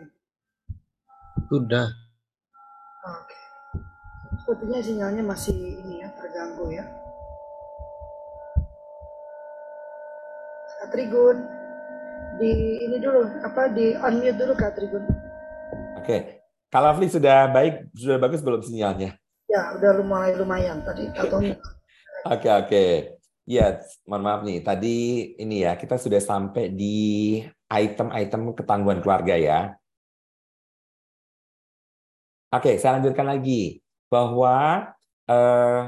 [1.46, 1.94] Sudah.
[3.06, 3.40] Oke.
[4.42, 6.86] Sepertinya sinyalnya masih ini ya terganggu ya.
[10.82, 11.61] Kak Trigun
[12.42, 15.06] di ini dulu apa di unmute dulu Kak Trigun.
[16.02, 16.42] Oke.
[16.72, 19.20] Kalau Afli sudah baik, sudah bagus belum sinyalnya?
[19.52, 21.12] Ya, udah lumayan lumayan tadi
[22.32, 22.84] Oke, oke.
[23.44, 24.64] Ya, mohon maaf nih.
[24.64, 24.98] Tadi
[25.36, 29.60] ini ya, kita sudah sampai di item-item ketangguhan keluarga ya.
[32.56, 33.84] Oke, saya lanjutkan lagi.
[34.08, 34.88] Bahwa
[35.28, 35.82] eh,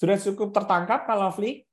[0.00, 1.68] sudah cukup tertangkap kalau Afli?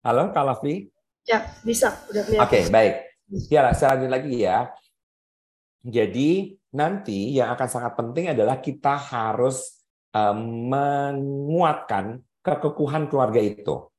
[0.00, 0.64] Halo, Kak?
[1.28, 1.92] Ya, bisa.
[2.08, 2.40] Udah kelihatan.
[2.48, 2.94] Oke, okay, baik.
[3.52, 4.72] Ya, saya lanjut lagi ya.
[5.84, 9.84] Jadi, nanti yang akan sangat penting adalah kita harus
[10.16, 13.92] um, menguatkan kekekuhan keluarga itu.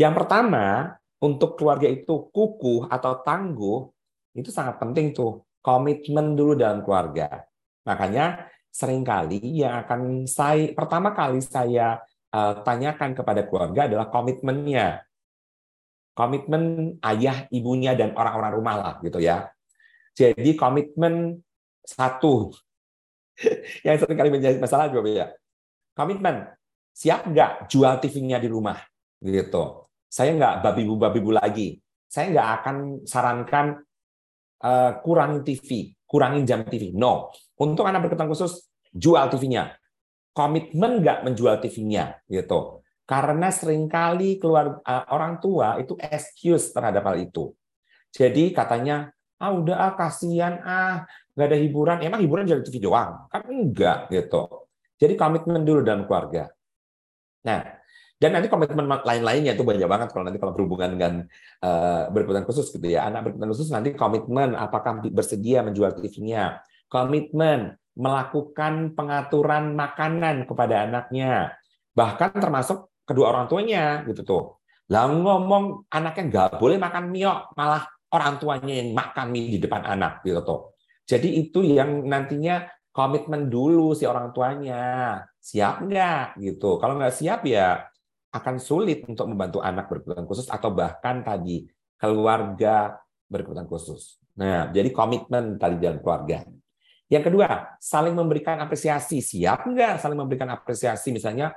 [0.00, 3.92] Yang pertama, untuk keluarga itu kukuh atau tangguh,
[4.40, 5.44] itu sangat penting tuh.
[5.60, 7.44] Komitmen dulu dalam keluarga.
[7.84, 12.00] Makanya sering kali yang akan saya pertama kali saya
[12.32, 15.05] uh, tanyakan kepada keluarga adalah komitmennya
[16.16, 19.52] komitmen ayah, ibunya, dan orang-orang rumah lah gitu ya.
[20.16, 21.44] Jadi komitmen
[21.84, 22.56] satu
[23.86, 25.26] yang sering kali menjadi masalah juga ya.
[25.92, 26.48] Komitmen
[26.96, 28.80] siap nggak jual TV-nya di rumah
[29.20, 29.84] gitu.
[30.08, 31.76] Saya nggak babi-bu lagi.
[32.08, 33.66] Saya nggak akan sarankan
[34.64, 36.96] uh, kurangin TV, kurangin jam TV.
[36.96, 37.28] No.
[37.60, 39.76] Untuk anak berkebutuhan khusus jual TV-nya.
[40.32, 42.84] Komitmen nggak menjual TV-nya gitu.
[43.06, 47.54] Karena sering kali keluar uh, orang tua itu excuse terhadap hal itu.
[48.10, 51.06] Jadi katanya, ah udah ah kasihan ah
[51.38, 51.98] nggak ada hiburan.
[52.02, 53.30] Emang hiburan jadi TV doang?
[53.30, 54.66] Kan enggak gitu.
[54.98, 56.50] Jadi komitmen dulu dalam keluarga.
[57.46, 57.62] Nah,
[58.16, 61.12] dan nanti komitmen lain-lainnya itu banyak banget kalau nanti kalau berhubungan dengan
[61.62, 63.06] uh, berkebutuhan khusus gitu ya.
[63.06, 66.64] Anak berkebutuhan khusus nanti komitmen apakah bersedia menjual TV-nya.
[66.90, 71.54] Komitmen melakukan pengaturan makanan kepada anaknya.
[71.92, 74.44] Bahkan termasuk kedua orang tuanya gitu tuh.
[74.90, 79.82] Lah ngomong anaknya nggak boleh makan mie, malah orang tuanya yang makan mie di depan
[79.86, 80.60] anak gitu tuh.
[81.06, 85.22] Jadi itu yang nantinya komitmen dulu si orang tuanya.
[85.38, 86.82] Siap nggak gitu.
[86.82, 87.86] Kalau nggak siap ya
[88.34, 91.64] akan sulit untuk membantu anak berkebutuhan khusus atau bahkan tadi
[91.96, 92.98] keluarga
[93.30, 94.20] berkebutuhan khusus.
[94.36, 96.44] Nah, jadi komitmen tadi dalam keluarga.
[97.06, 99.22] Yang kedua, saling memberikan apresiasi.
[99.22, 101.14] Siap nggak saling memberikan apresiasi?
[101.14, 101.54] Misalnya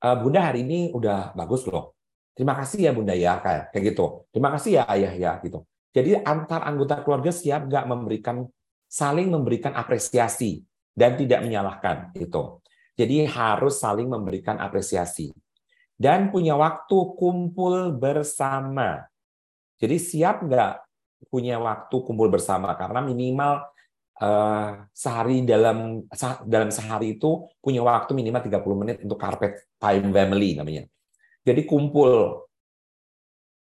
[0.00, 1.92] Bunda hari ini udah bagus loh.
[2.32, 4.24] Terima kasih ya Bunda ya kayak kayak gitu.
[4.32, 5.68] Terima kasih ya Ayah ya gitu.
[5.92, 8.48] Jadi antar anggota keluarga siap nggak memberikan
[8.88, 10.64] saling memberikan apresiasi
[10.96, 12.62] dan tidak menyalahkan itu.
[12.96, 15.36] Jadi harus saling memberikan apresiasi
[16.00, 19.04] dan punya waktu kumpul bersama.
[19.76, 20.72] Jadi siap nggak
[21.28, 23.68] punya waktu kumpul bersama karena minimal
[24.20, 26.04] uh, sehari dalam
[26.44, 30.84] dalam sehari itu punya waktu minimal 30 menit untuk carpet time family namanya.
[31.42, 32.44] Jadi kumpul.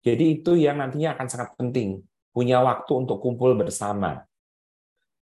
[0.01, 2.01] Jadi itu yang nantinya akan sangat penting,
[2.33, 4.25] punya waktu untuk kumpul bersama.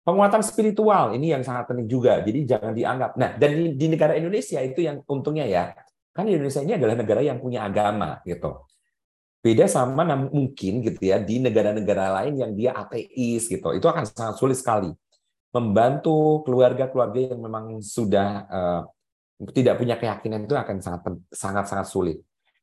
[0.05, 2.21] Penguatan spiritual ini yang sangat penting juga.
[2.21, 3.17] Jadi jangan dianggap.
[3.17, 5.73] Nah, dan di, di negara Indonesia itu yang untungnya ya,
[6.13, 8.67] kan Indonesia ini adalah negara yang punya agama gitu.
[9.41, 13.73] Beda sama mungkin gitu ya di negara-negara lain yang dia ateis gitu.
[13.73, 14.93] Itu akan sangat sulit sekali
[15.55, 18.81] membantu keluarga-keluarga yang memang sudah uh,
[19.55, 22.17] tidak punya keyakinan itu akan sangat sangat sangat sulit.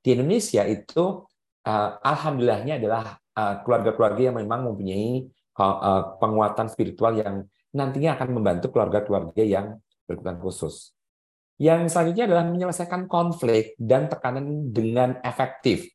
[0.04, 1.24] Di Indonesia itu
[1.64, 3.16] uh, alhamdulillahnya adalah
[3.64, 5.24] keluarga-keluarga uh, yang memang mempunyai
[5.56, 10.92] eh, penguatan spiritual yang nantinya akan membantu keluarga-keluarga yang berkebutuhan khusus.
[11.56, 15.88] Yang selanjutnya adalah menyelesaikan konflik dan tekanan dengan efektif.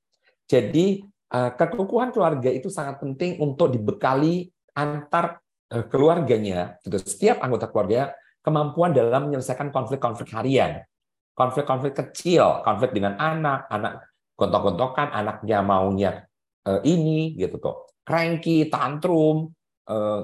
[0.50, 6.80] Jadi eh, kekukuhan keluarga itu sangat penting untuk dibekali antar eh, keluarganya.
[6.82, 6.98] Gitu.
[7.02, 10.84] Setiap anggota keluarga kemampuan dalam menyelesaikan konflik-konflik harian,
[11.36, 14.08] konflik-konflik kecil, konflik dengan anak, anak
[14.40, 16.12] gontok-gontokan, anaknya maunya
[16.64, 19.52] eh, ini, gitu kok, cranky, tantrum,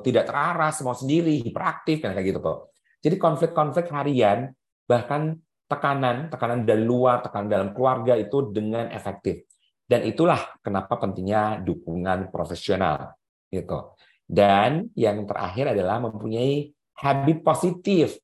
[0.03, 2.75] tidak teraras, mau sendiri, hiperaktif, kayak gitu kok.
[2.99, 4.51] Jadi konflik-konflik harian
[4.83, 5.39] bahkan
[5.71, 9.47] tekanan, tekanan dari luar, tekanan dalam keluarga itu dengan efektif.
[9.83, 13.15] Dan itulah kenapa pentingnya dukungan profesional.
[13.47, 13.95] Gitu.
[14.33, 18.17] Dan yang terakhir adalah mempunyai habit positif.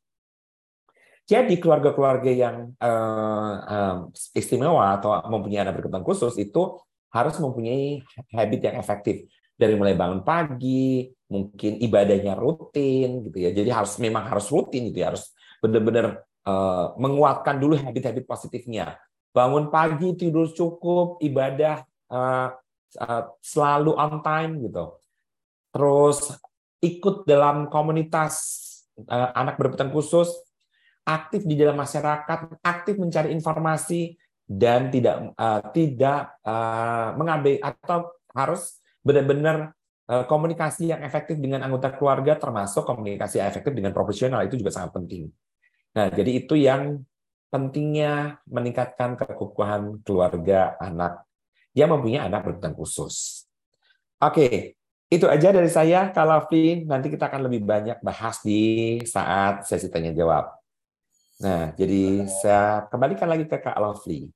[1.29, 6.81] Jadi keluarga-keluarga yang uh, istimewa atau mempunyai anak berkebutuhan khusus itu
[7.13, 8.01] harus mempunyai
[8.33, 13.53] habit yang efektif dari mulai bangun pagi, mungkin ibadahnya rutin gitu ya.
[13.53, 15.29] Jadi harus memang harus rutin gitu ya, harus
[15.61, 18.97] benar-benar Eh, menguatkan dulu habit-habit positifnya.
[19.29, 22.49] Bangun pagi, tidur cukup, ibadah uh,
[22.97, 24.97] uh, selalu on time gitu.
[25.69, 26.34] Terus
[26.82, 28.34] ikut dalam komunitas
[29.05, 30.29] uh, anak berkebutuhan khusus,
[31.05, 34.17] aktif di dalam masyarakat, aktif mencari informasi
[34.49, 37.99] dan tidak uh, tidak uh, mengambil atau
[38.34, 39.73] harus benar-benar
[40.10, 45.29] komunikasi yang efektif dengan anggota keluarga termasuk komunikasi efektif dengan profesional itu juga sangat penting.
[45.93, 47.05] Nah, jadi itu yang
[47.53, 51.29] pentingnya meningkatkan kekukuhan keluarga anak
[51.73, 53.45] yang mempunyai anak berkebutuhan khusus.
[54.21, 54.78] Oke,
[55.09, 56.85] itu aja dari saya, Kak Lovely.
[56.85, 60.53] Nanti kita akan lebih banyak bahas di saat sesi tanya jawab.
[61.41, 64.29] Nah, jadi saya kembalikan lagi ke Kak Lovely.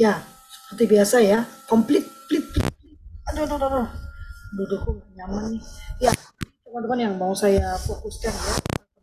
[0.00, 2.64] Ya, seperti biasa ya, komplit, plit, plit.
[3.28, 3.88] Aduh, aduh, aduh.
[4.56, 5.62] Dudukku nyaman nih.
[6.08, 6.12] Ya,
[6.64, 8.54] teman-teman yang mau saya fokuskan ya,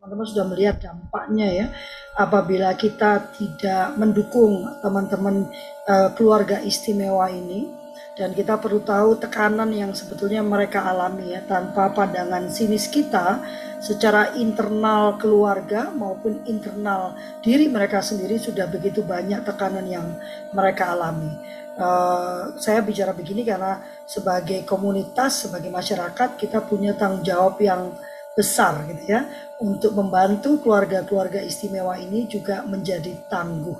[0.06, 1.66] teman-teman sudah melihat dampaknya ya
[2.14, 5.50] apabila kita tidak mendukung teman-teman
[5.90, 7.85] uh, keluarga istimewa ini
[8.16, 13.44] dan kita perlu tahu tekanan yang sebetulnya mereka alami ya tanpa pandangan sinis kita
[13.84, 20.08] secara internal keluarga maupun internal diri mereka sendiri sudah begitu banyak tekanan yang
[20.56, 21.30] mereka alami.
[21.76, 27.92] Uh, saya bicara begini karena sebagai komunitas, sebagai masyarakat kita punya tanggung jawab yang
[28.32, 29.28] besar gitu ya
[29.60, 33.76] untuk membantu keluarga-keluarga istimewa ini juga menjadi tangguh.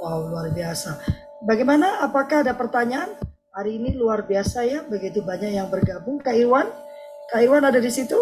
[0.00, 1.04] Wow, luar biasa.
[1.44, 2.00] Bagaimana?
[2.00, 3.33] Apakah ada pertanyaan?
[3.54, 6.18] Hari ini luar biasa ya, begitu banyak yang bergabung.
[6.18, 6.66] Kak Irwan,
[7.30, 8.18] Kak Irwan ada di situ?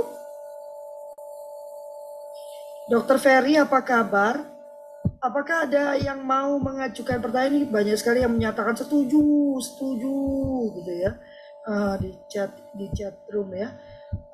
[2.92, 4.44] Dokter Ferry, apa kabar?
[5.24, 7.64] Apakah ada yang mau mengajukan pertanyaan ini?
[7.64, 10.20] Banyak sekali yang menyatakan setuju, setuju,
[10.76, 11.16] gitu ya,
[11.64, 13.72] uh, di chat di chat room ya.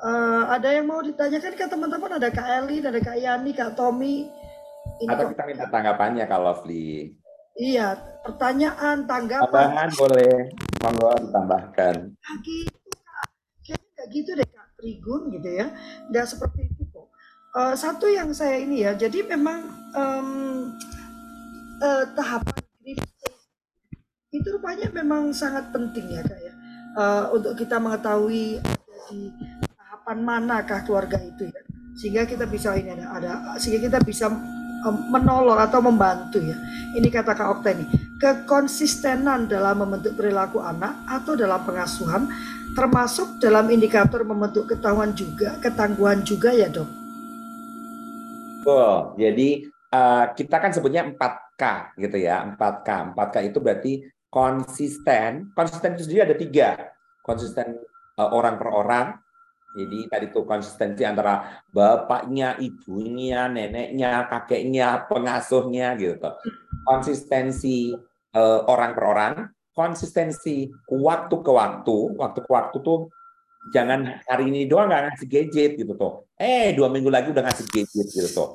[0.03, 2.19] Uh, ada yang mau ditanyakan ke teman-teman?
[2.19, 4.27] Ada Kak Eli, ada Kak Yani, Kak Tommy.
[4.99, 7.15] Ini Atau kita minta tanggapannya Kak Lovely.
[7.59, 9.47] Iya, pertanyaan, tanggapan.
[9.51, 10.31] Tambahan boleh,
[10.83, 11.95] monggo ditambahkan.
[12.43, 13.29] Gitu Kak.
[13.65, 15.67] Kayaknya nggak gitu deh Kak Trigun gitu ya.
[16.11, 17.09] Nggak seperti itu kok.
[17.57, 19.61] Uh, satu yang saya ini ya, jadi memang
[19.97, 20.29] um,
[21.83, 22.57] uh, tahapan
[24.29, 26.53] itu rupanya memang sangat penting ya Kak ya.
[26.99, 28.61] Uh, untuk kita mengetahui
[29.09, 29.21] di
[29.77, 31.63] tahapan manakah keluarga itu ya
[31.99, 34.31] sehingga kita bisa ini ada, ada sehingga kita bisa
[34.87, 36.55] um, menolong atau membantu ya
[36.95, 37.85] ini kata Kak Okta ini
[38.19, 42.27] kekonsistenan dalam membentuk perilaku anak atau dalam pengasuhan
[42.75, 46.99] termasuk dalam indikator membentuk ketahuan juga ketangguhan juga ya dok
[48.69, 49.17] Betul.
[49.17, 49.49] Jadi
[49.97, 51.63] uh, kita kan sebutnya 4K
[51.97, 52.45] gitu ya.
[52.53, 53.17] 4K.
[53.17, 53.93] 4K itu berarti
[54.29, 55.49] konsisten.
[55.57, 56.93] Konsisten itu sendiri ada tiga.
[57.25, 57.81] Konsisten
[58.21, 59.17] uh, orang per orang,
[59.77, 66.29] jadi tadi itu konsistensi antara bapaknya, ibunya, neneknya, kakeknya, pengasuhnya gitu.
[66.89, 67.93] Konsistensi
[68.33, 69.35] uh, orang per orang,
[69.77, 73.13] konsistensi waktu ke waktu, waktu ke waktu tuh
[73.71, 76.25] jangan hari ini doang nggak ngasih gadget gitu tuh.
[76.41, 78.49] Eh dua minggu lagi udah ngasih gadget gitu tuh.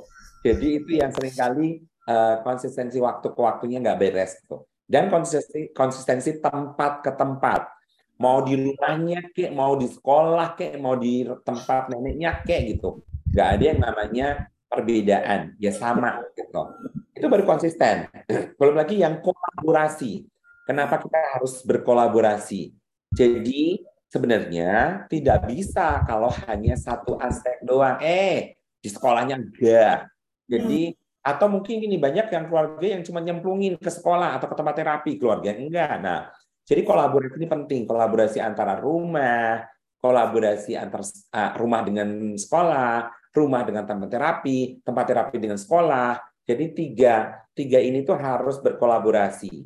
[0.44, 1.68] Jadi itu yang sering kali
[2.10, 4.66] uh, konsistensi waktu ke waktunya nggak beres gitu.
[4.84, 7.83] Dan konsistensi konsistensi tempat ke tempat
[8.24, 13.04] mau di rumahnya kek, mau di sekolah kek, mau di tempat neneknya kek gitu.
[13.36, 14.28] Gak ada yang namanya
[14.72, 16.64] perbedaan, ya sama gitu.
[17.12, 18.08] Itu baru konsisten.
[18.60, 20.24] Belum lagi yang kolaborasi.
[20.64, 22.72] Kenapa kita harus berkolaborasi?
[23.12, 28.00] Jadi sebenarnya tidak bisa kalau hanya satu aspek doang.
[28.00, 30.08] Eh, di sekolahnya enggak.
[30.48, 31.28] Jadi hmm.
[31.28, 35.12] atau mungkin gini banyak yang keluarga yang cuma nyemplungin ke sekolah atau ke tempat terapi
[35.20, 36.00] keluarga enggak.
[36.00, 36.32] Nah,
[36.64, 39.68] jadi kolaborasi ini penting, kolaborasi antara rumah,
[40.00, 46.20] kolaborasi antar uh, rumah dengan sekolah, rumah dengan tempat terapi, tempat terapi dengan sekolah.
[46.44, 49.64] Jadi tiga tiga ini tuh harus berkolaborasi.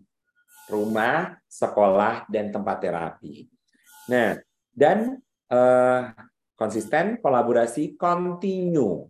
[0.68, 3.48] Rumah, sekolah, dan tempat terapi.
[4.12, 4.36] Nah,
[4.76, 5.16] dan
[5.48, 6.12] uh,
[6.60, 9.08] konsisten, kolaborasi, continue.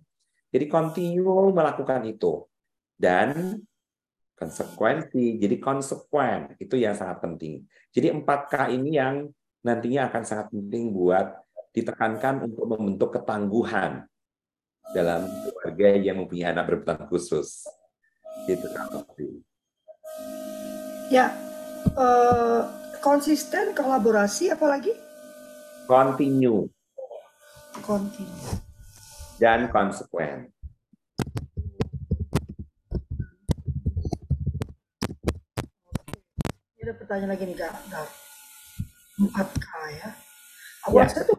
[0.54, 2.46] Jadi continue melakukan itu.
[2.94, 3.58] Dan
[4.38, 7.66] konsekuensi, jadi konsekuen, itu yang sangat penting.
[7.90, 9.26] Jadi 4K ini yang
[9.66, 11.42] nantinya akan sangat penting buat
[11.74, 14.06] ditekankan untuk membentuk ketangguhan
[14.94, 17.66] dalam keluarga yang mempunyai anak berkebutuhan khusus.
[18.46, 18.86] Gitu kan,
[21.10, 21.34] Ya,
[21.98, 22.70] uh,
[23.02, 24.94] konsisten, kolaborasi, apalagi?
[25.90, 26.70] Continue.
[27.82, 28.54] Continue.
[29.42, 30.52] Dan konsekuen.
[37.08, 38.10] Ada pertanyaan lagi nih kak, kak.
[39.16, 40.10] 4K ya.
[40.84, 41.08] Aku ya.
[41.08, 41.34] rasa itu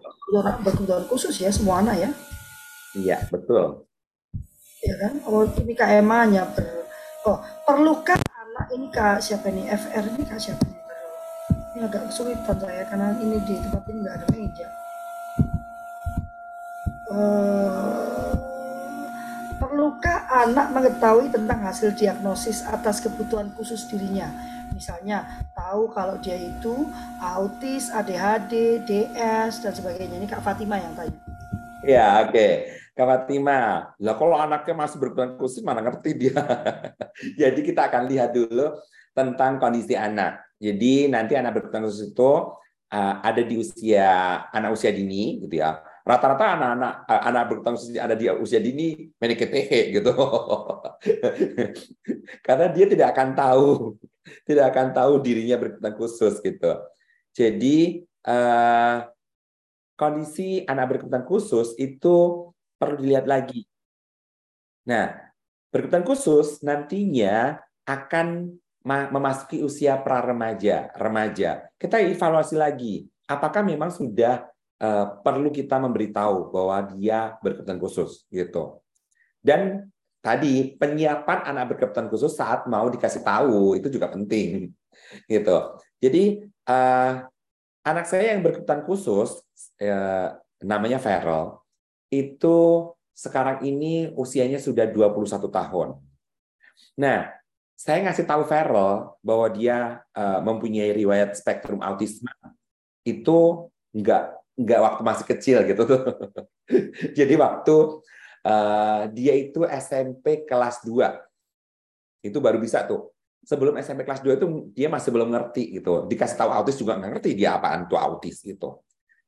[0.64, 2.10] berkebutuhan khusus ya semua anak ya.
[2.96, 3.84] Iya betul.
[4.80, 5.20] Ya kan.
[5.28, 6.88] Oh ini kak Emma nya ber.
[7.28, 10.80] Oh perlukah anak ini kak siapa ini FR ini kak siapa ini?
[11.76, 14.68] Ini agak kesulitan saya karena ini di tempat ini nggak ada meja.
[17.12, 18.27] Uh,
[19.78, 24.26] perlukah anak mengetahui tentang hasil diagnosis atas kebutuhan khusus dirinya?
[24.74, 26.86] misalnya tahu kalau dia itu
[27.18, 30.18] autis, ADHD, DS dan sebagainya.
[30.18, 31.18] Ini Kak Fatima yang tanya.
[31.82, 32.30] Ya, oke.
[32.34, 32.52] Okay.
[32.94, 36.42] Kak Fatima, lah kalau anaknya masih berkebutuhan khusus mana ngerti dia.
[37.42, 38.74] Jadi kita akan lihat dulu
[39.14, 40.42] tentang kondisi anak.
[40.58, 42.32] Jadi nanti anak berkebutuhan khusus itu
[42.94, 45.78] uh, ada di usia anak usia dini gitu ya.
[46.08, 50.12] Rata-rata anak-anak anak berkebutuhan khusus ada di usia dini meniketehe gitu.
[52.46, 53.68] Karena dia tidak akan tahu
[54.48, 56.72] tidak akan tahu dirinya berkebutuhan khusus gitu.
[57.36, 59.04] Jadi uh,
[60.00, 62.48] kondisi anak berkebutuhan khusus itu
[62.80, 63.68] perlu dilihat lagi.
[64.88, 65.12] Nah,
[65.68, 68.56] berkebutuhan khusus nantinya akan
[68.88, 71.68] memasuki usia pra remaja, remaja.
[71.76, 74.48] Kita evaluasi lagi, apakah memang sudah
[74.82, 78.82] uh, perlu kita memberitahu bahwa dia berkebutuhan khusus gitu.
[79.38, 84.74] Dan tadi penyiapan anak berkebutuhan khusus saat mau dikasih tahu itu juga penting
[85.32, 85.78] gitu.
[85.98, 87.26] Jadi uh,
[87.86, 89.42] anak saya yang berkebutuhan khusus
[89.82, 91.62] uh, namanya Feral
[92.10, 95.88] itu sekarang ini usianya sudah 21 tahun.
[96.98, 97.34] Nah
[97.78, 102.30] saya ngasih tahu Feral bahwa dia uh, mempunyai riwayat spektrum autisme.
[103.06, 106.02] Itu enggak enggak waktu masih kecil gitu tuh.
[107.18, 108.02] Jadi waktu
[108.48, 112.24] Uh, dia itu SMP kelas 2.
[112.24, 113.10] Itu baru bisa tuh.
[113.42, 116.06] Sebelum SMP kelas 2 itu dia masih belum ngerti gitu.
[116.06, 118.80] Dikasih tahu autis juga nggak ngerti dia apaan tuh autis gitu.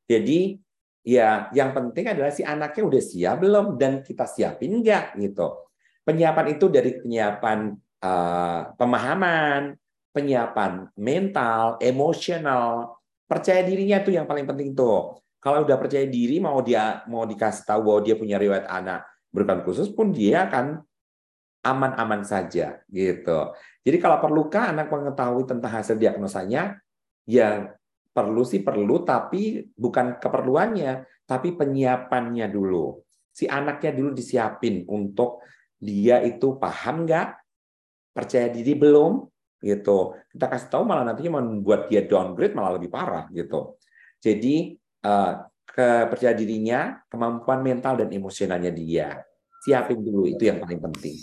[0.06, 0.58] Jadi
[1.04, 5.68] ya yang penting adalah si anaknya udah siap belum dan kita siapin enggak gitu.
[6.06, 7.58] Penyiapan itu dari penyiapan
[8.02, 9.76] uh, pemahaman,
[10.16, 12.98] penyiapan mental, emosional,
[13.30, 15.22] percaya dirinya tuh yang paling penting tuh.
[15.38, 19.62] Kalau udah percaya diri mau dia mau dikasih tahu bahwa dia punya riwayat anak berkebutuhan
[19.62, 20.82] khusus pun dia akan
[21.62, 23.54] aman-aman saja gitu.
[23.86, 26.82] Jadi kalau perlukah anak mengetahui tentang hasil diagnosanya,
[27.24, 27.70] ya
[28.10, 32.98] perlu sih perlu, tapi bukan keperluannya, tapi penyiapannya dulu.
[33.30, 35.46] Si anaknya dulu disiapin untuk
[35.78, 37.28] dia itu paham nggak,
[38.12, 39.29] percaya diri belum,
[39.61, 40.16] gitu.
[40.32, 43.76] Kita kasih tahu malah nantinya membuat dia downgrade malah lebih parah gitu.
[44.20, 45.32] Jadi uh,
[45.64, 49.22] kepercaya dirinya, kemampuan mental dan emosionalnya dia.
[49.61, 51.16] Siapin dulu itu yang paling penting.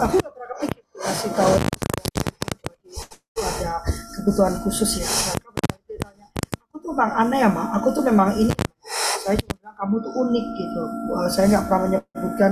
[0.00, 1.54] Aku nggak pernah kepikir kasih tahu
[3.36, 3.74] ada
[4.16, 5.08] kebutuhan khusus ya.
[6.72, 7.76] Aku tuh bang aneh ya mak.
[7.80, 8.52] Aku tuh memang ini
[9.20, 10.82] saya cuma bilang kamu tuh unik gitu.
[11.28, 12.50] Saya nggak pernah menyebutkan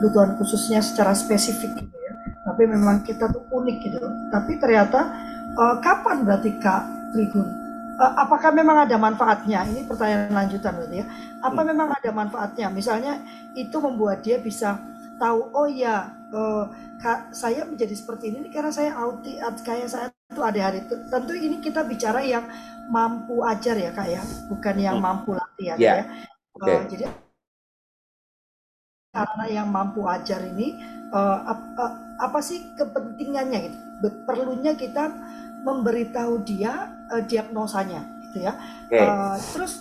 [0.00, 2.16] kebutuhan khususnya secara spesifik gitu ya.
[2.48, 4.00] Tapi memang kita tuh unik gitu.
[4.32, 5.12] Tapi ternyata
[5.60, 7.44] uh, kapan berarti Kak Trigun?
[8.00, 9.60] Uh, apakah memang ada manfaatnya?
[9.68, 11.06] Ini pertanyaan lanjutan berarti ya.
[11.44, 11.68] Apa hmm.
[11.68, 12.66] memang ada manfaatnya?
[12.72, 13.20] Misalnya
[13.52, 14.80] itu membuat dia bisa
[15.20, 16.64] tahu, oh ya, uh,
[16.96, 20.96] kak, saya menjadi seperti ini karena saya auti, kayak saya itu ada hari itu.
[21.12, 22.48] Tentu ini kita bicara yang
[22.88, 25.04] mampu ajar ya kak ya, bukan yang hmm.
[25.04, 26.00] mampu latihan yeah.
[26.00, 26.04] ya.
[26.56, 26.72] Okay.
[26.72, 27.04] Uh, jadi
[29.10, 30.78] karena yang mampu ajar ini
[31.10, 31.84] uh, apa,
[32.22, 33.78] apa sih kepentingannya gitu?
[34.24, 35.10] Perlunya kita
[35.66, 38.52] memberitahu dia uh, diagnosanya gitu ya.
[38.86, 39.02] Okay.
[39.02, 39.72] Uh, eh, terus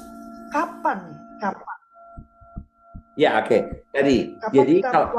[0.49, 1.19] kapan nih?
[1.39, 1.77] Kapan?
[3.15, 3.47] Ya, oke.
[3.47, 3.61] Okay.
[3.93, 5.09] Jadi kapan jadi kalau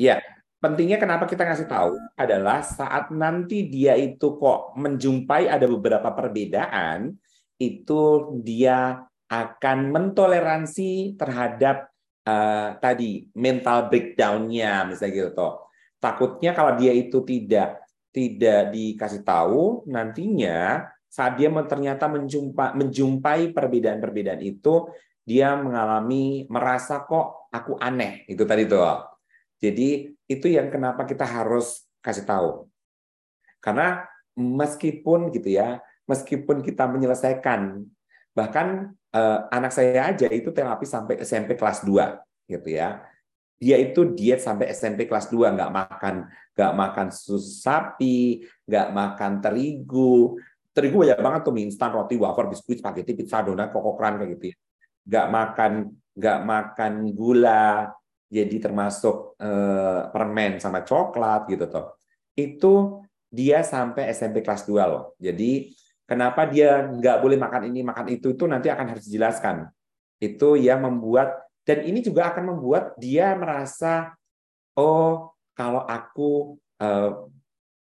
[0.00, 0.16] ya
[0.60, 7.20] pentingnya kenapa kita ngasih tahu adalah saat nanti dia itu kok menjumpai ada beberapa perbedaan,
[7.60, 11.89] itu dia akan mentoleransi terhadap
[12.30, 15.66] uh, tadi mental breakdown-nya misalnya gitu toh.
[15.98, 24.40] Takutnya kalau dia itu tidak tidak dikasih tahu nantinya saat dia ternyata menjumpa, menjumpai perbedaan-perbedaan
[24.46, 24.86] itu
[25.26, 29.10] dia mengalami merasa kok aku aneh itu tadi tuh.
[29.60, 32.50] Jadi itu yang kenapa kita harus kasih tahu.
[33.60, 34.06] Karena
[34.38, 37.84] meskipun gitu ya, meskipun kita menyelesaikan
[38.34, 43.02] bahkan eh, anak saya aja itu terapi sampai SMP kelas 2 gitu ya.
[43.60, 46.14] Dia itu diet sampai SMP kelas 2 nggak makan
[46.56, 50.36] nggak makan susu sapi, nggak makan terigu.
[50.70, 54.44] Terigu banyak banget tuh mie instan, roti, wafer, biskuit, spaghetti, pizza, donat, kokokran kayak gitu
[54.52, 54.56] ya.
[55.08, 55.72] Nggak makan
[56.10, 57.88] nggak makan gula,
[58.30, 61.98] jadi termasuk eh, permen sama coklat gitu toh.
[62.38, 65.18] Itu dia sampai SMP kelas 2 loh.
[65.18, 65.74] Jadi
[66.10, 69.70] kenapa dia nggak boleh makan ini, makan itu, itu nanti akan harus dijelaskan.
[70.18, 74.10] Itu yang membuat, dan ini juga akan membuat dia merasa,
[74.74, 77.14] oh kalau aku eh,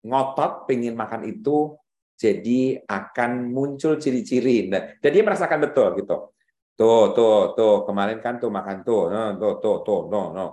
[0.05, 1.73] ngotot pengen makan itu,
[2.19, 4.69] jadi akan muncul ciri-ciri.
[4.69, 6.35] Nah, dan dia merasakan betul gitu.
[6.79, 10.47] Tuh, tuh, tuh, kemarin kan tuh makan tuh, no, tuh, tuh, tuh, no, no.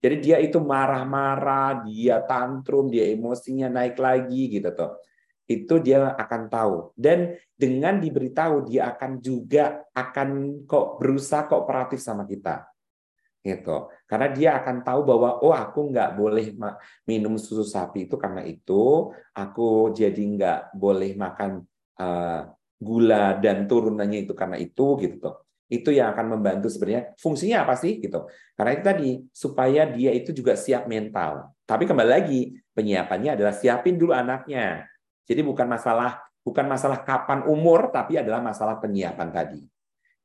[0.00, 4.96] Jadi dia itu marah-marah, dia tantrum, dia emosinya naik lagi gitu tuh.
[5.50, 6.94] Itu dia akan tahu.
[6.94, 12.70] Dan dengan diberitahu dia akan juga akan kok berusaha kooperatif sama kita.
[13.42, 13.90] Gitu.
[14.06, 16.54] Karena dia akan tahu bahwa oh aku nggak boleh
[17.02, 21.66] minum susu sapi itu karena itu, aku jadi nggak boleh makan
[21.98, 22.46] uh,
[22.78, 25.34] gula dan turunannya itu karena itu gitu
[25.70, 27.14] itu yang akan membantu sebenarnya.
[27.14, 28.02] Fungsinya apa sih?
[28.02, 28.18] Gitu.
[28.58, 31.54] Karena itu tadi supaya dia itu juga siap mental.
[31.62, 34.90] Tapi kembali lagi penyiapannya adalah siapin dulu anaknya
[35.30, 39.60] jadi bukan masalah bukan masalah kapan umur tapi adalah masalah penyiapan tadi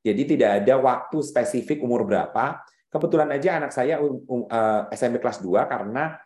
[0.02, 2.58] jadi tidak ada waktu spesifik umur berapa
[2.90, 6.18] kebetulan aja anak saya um, uh, SMP kelas 2 karena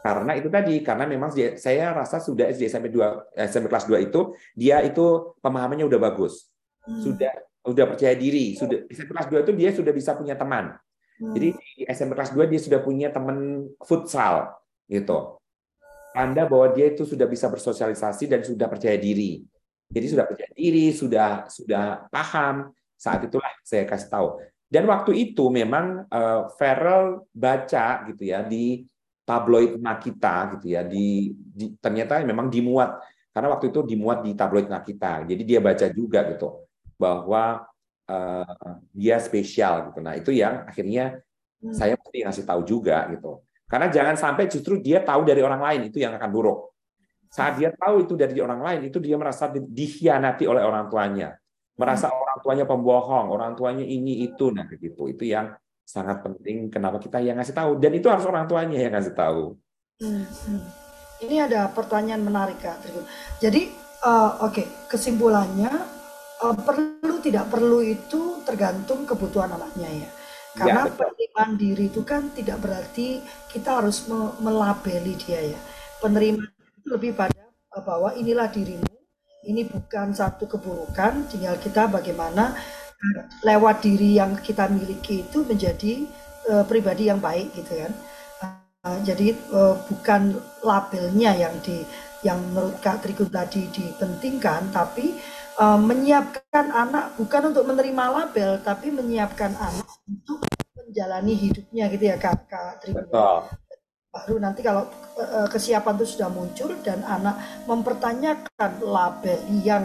[0.00, 4.36] karena itu tadi karena memang saya rasa sudah SD SMP 2 SMP kelas 2 itu
[4.52, 6.48] dia itu pemahamannya udah bagus
[6.84, 7.00] hmm.
[7.04, 10.72] sudah udah percaya diri, sudah SMP kelas 2 itu dia sudah bisa punya teman.
[11.20, 11.32] Hmm.
[11.36, 14.56] Jadi di SMP kelas 2 dia sudah punya teman futsal
[14.88, 15.39] gitu.
[16.10, 19.42] Tanda bahwa dia itu sudah bisa bersosialisasi dan sudah percaya diri.
[19.90, 22.70] Jadi sudah percaya diri, sudah sudah paham.
[22.94, 24.28] Saat itulah saya kasih tahu.
[24.70, 28.86] Dan waktu itu memang uh, Farrell baca gitu ya di
[29.26, 32.98] tabloid Nakita gitu ya di, di ternyata memang dimuat
[33.30, 35.26] karena waktu itu dimuat di tabloid Nakita.
[35.26, 36.66] Jadi dia baca juga gitu
[36.98, 37.62] bahwa
[38.10, 40.02] uh, dia spesial gitu.
[40.02, 41.22] Nah, itu yang akhirnya
[41.62, 41.74] hmm.
[41.74, 43.38] saya mesti ngasih tahu juga gitu.
[43.70, 46.74] Karena jangan sampai justru dia tahu dari orang lain itu yang akan buruk.
[47.30, 51.38] Saat dia tahu itu dari orang lain, itu dia merasa dikhianati oleh orang tuanya.
[51.78, 52.18] Merasa hmm.
[52.18, 55.06] orang tuanya pembohong, orang tuanya ini itu nah gitu.
[55.06, 55.54] Itu yang
[55.86, 59.54] sangat penting kenapa kita yang ngasih tahu dan itu harus orang tuanya yang ngasih tahu.
[60.02, 60.26] Hmm.
[61.20, 62.82] Ini ada pertanyaan menarik Kak
[63.38, 63.70] Jadi
[64.02, 64.66] uh, oke, okay.
[64.90, 65.70] kesimpulannya
[66.42, 70.10] uh, perlu tidak perlu itu tergantung kebutuhan anaknya ya.
[70.50, 73.22] Karena ya, penerimaan diri itu kan tidak berarti
[73.54, 75.60] kita harus me melabeli dia ya.
[76.02, 77.46] Penerimaan itu lebih pada
[77.76, 78.98] uh, bahwa inilah dirimu,
[79.46, 82.58] ini bukan satu keburukan, tinggal kita bagaimana
[82.98, 86.10] uh, lewat diri yang kita miliki itu menjadi
[86.50, 87.92] uh, pribadi yang baik gitu kan.
[88.80, 91.84] Uh, jadi uh, bukan labelnya yang di
[92.20, 95.16] yang menurut Kak Trigun tadi dipentingkan, tapi
[95.60, 100.40] uh, menyiapkan anak bukan untuk menerima label tapi menyiapkan anak untuk
[100.74, 103.44] menjalani hidupnya gitu ya kak kak Betul.
[104.10, 104.88] baru nanti kalau
[105.20, 107.36] uh, kesiapan itu sudah muncul dan anak
[107.68, 109.84] mempertanyakan label yang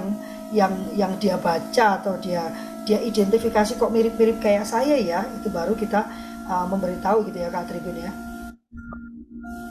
[0.49, 2.49] yang yang dia baca atau dia
[2.85, 6.05] dia identifikasi kok mirip-mirip kayak saya ya itu baru kita
[6.49, 8.11] uh, memberitahu gitu ya kak Tribun ya.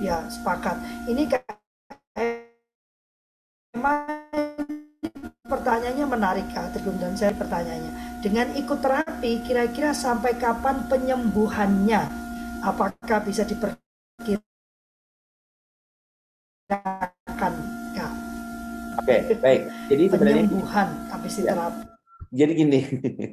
[0.03, 0.77] Ya sepakat.
[1.09, 1.55] Ini kayak
[5.55, 8.19] pertanyaannya menarik Kak Tegun dan saya pertanyaannya.
[8.19, 12.03] Dengan ikut terapi, kira-kira sampai kapan penyembuhannya?
[12.67, 14.35] Apakah bisa diperkirakan
[17.95, 18.13] Kak?
[18.99, 19.61] Oke, baik.
[19.95, 21.55] Jadi sebenarnya penyembuhan habis ya.
[21.55, 21.83] terapi.
[22.35, 22.81] Jadi gini,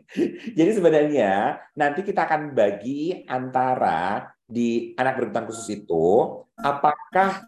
[0.62, 7.42] jadi sebenarnya nanti kita akan bagi antara di anak berkebutuhan khusus itu, apakah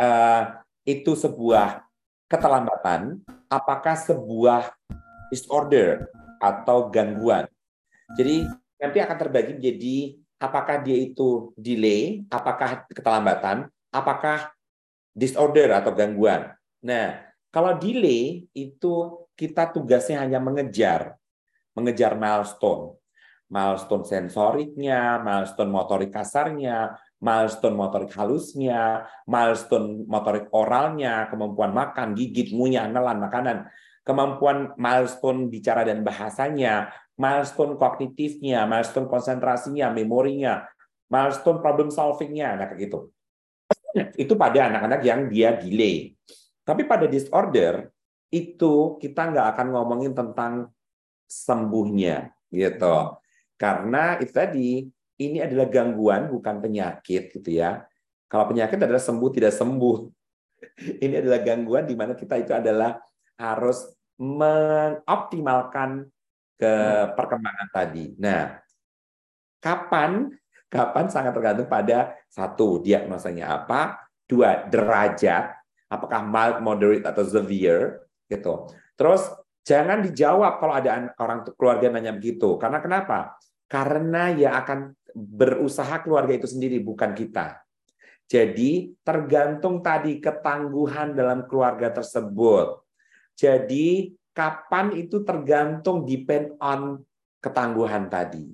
[0.00, 1.84] uh, itu sebuah
[2.24, 3.20] keterlambatan
[3.54, 4.74] apakah sebuah
[5.30, 6.10] disorder
[6.42, 7.46] atau gangguan.
[8.18, 8.50] Jadi
[8.82, 9.96] nanti akan terbagi menjadi
[10.42, 14.50] apakah dia itu delay, apakah keterlambatan, apakah
[15.14, 16.50] disorder atau gangguan.
[16.82, 17.22] Nah,
[17.54, 21.14] kalau delay itu kita tugasnya hanya mengejar,
[21.72, 22.98] mengejar milestone.
[23.46, 32.90] Milestone sensoriknya, milestone motorik kasarnya, milestone motorik halusnya, milestone motorik oralnya, kemampuan makan, gigit, ngunyah,
[32.90, 33.70] nelan makanan,
[34.02, 40.66] kemampuan milestone bicara dan bahasanya, milestone kognitifnya, milestone konsentrasinya, memorinya,
[41.08, 42.98] milestone problem solvingnya, nah kayak gitu.
[44.22, 46.12] Itu pada anak-anak yang dia delay.
[46.64, 47.92] Tapi pada disorder
[48.32, 50.72] itu kita nggak akan ngomongin tentang
[51.28, 53.20] sembuhnya gitu.
[53.54, 54.70] Karena itu tadi
[55.20, 57.86] ini adalah gangguan bukan penyakit gitu ya.
[58.26, 59.96] Kalau penyakit adalah sembuh tidak sembuh.
[61.04, 62.98] Ini adalah gangguan di mana kita itu adalah
[63.38, 66.08] harus mengoptimalkan
[66.58, 66.74] ke
[67.14, 68.16] perkembangan tadi.
[68.18, 68.58] Nah,
[69.62, 70.34] kapan
[70.74, 75.54] kapan sangat tergantung pada satu diagnosanya apa, dua derajat,
[75.86, 78.66] apakah mild, moderate atau severe gitu.
[78.98, 79.30] Terus
[79.62, 82.58] jangan dijawab kalau ada orang keluarga nanya begitu.
[82.58, 83.38] Karena kenapa?
[83.70, 87.62] Karena ya akan berusaha keluarga itu sendiri bukan kita.
[88.26, 92.82] Jadi tergantung tadi ketangguhan dalam keluarga tersebut.
[93.38, 96.98] Jadi kapan itu tergantung depend on
[97.38, 98.50] ketangguhan tadi.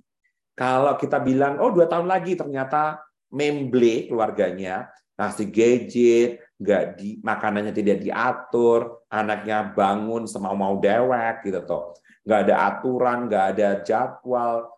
[0.53, 3.01] Kalau kita bilang, oh dua tahun lagi ternyata
[3.33, 6.31] memble keluarganya, ngasih gadget,
[6.61, 11.97] nggak di makanannya tidak diatur, anaknya bangun semau-mau dewek gitu toh.
[12.27, 14.69] Nggak ada aturan, nggak ada jadwal.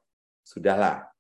[0.46, 1.11] Sudahlah.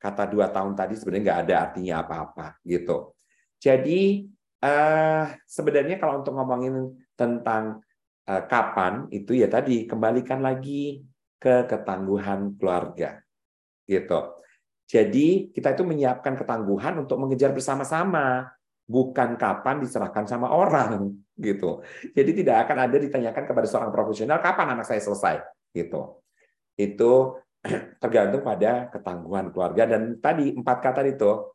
[0.00, 3.12] Kata dua tahun tadi sebenarnya nggak ada artinya apa-apa gitu.
[3.60, 4.24] Jadi
[4.64, 7.84] eh, sebenarnya kalau untuk ngomongin tentang
[8.24, 11.04] eh, kapan itu ya tadi kembalikan lagi
[11.36, 13.20] ke ketangguhan keluarga
[13.84, 14.40] gitu.
[14.90, 18.50] Jadi kita itu menyiapkan ketangguhan untuk mengejar bersama-sama,
[18.90, 21.14] bukan kapan diserahkan sama orang
[21.46, 21.84] gitu.
[22.10, 26.18] Jadi tidak akan ada ditanyakan kepada seorang profesional kapan anak saya selesai gitu.
[26.74, 27.38] Itu
[28.02, 31.52] tergantung pada ketangguhan keluarga dan tadi empat kata itu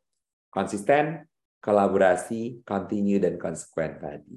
[0.53, 1.25] konsisten,
[1.59, 4.35] kolaborasi, continue dan konsekuen tadi.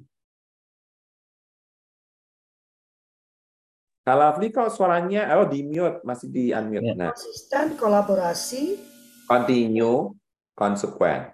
[4.09, 6.81] Kalau Afli kok suaranya oh di mute masih di unmute.
[6.81, 6.95] Ya.
[6.97, 7.12] Nah.
[7.12, 8.81] Konsisten, kolaborasi,
[9.29, 10.16] continue,
[10.57, 11.29] konsekuen.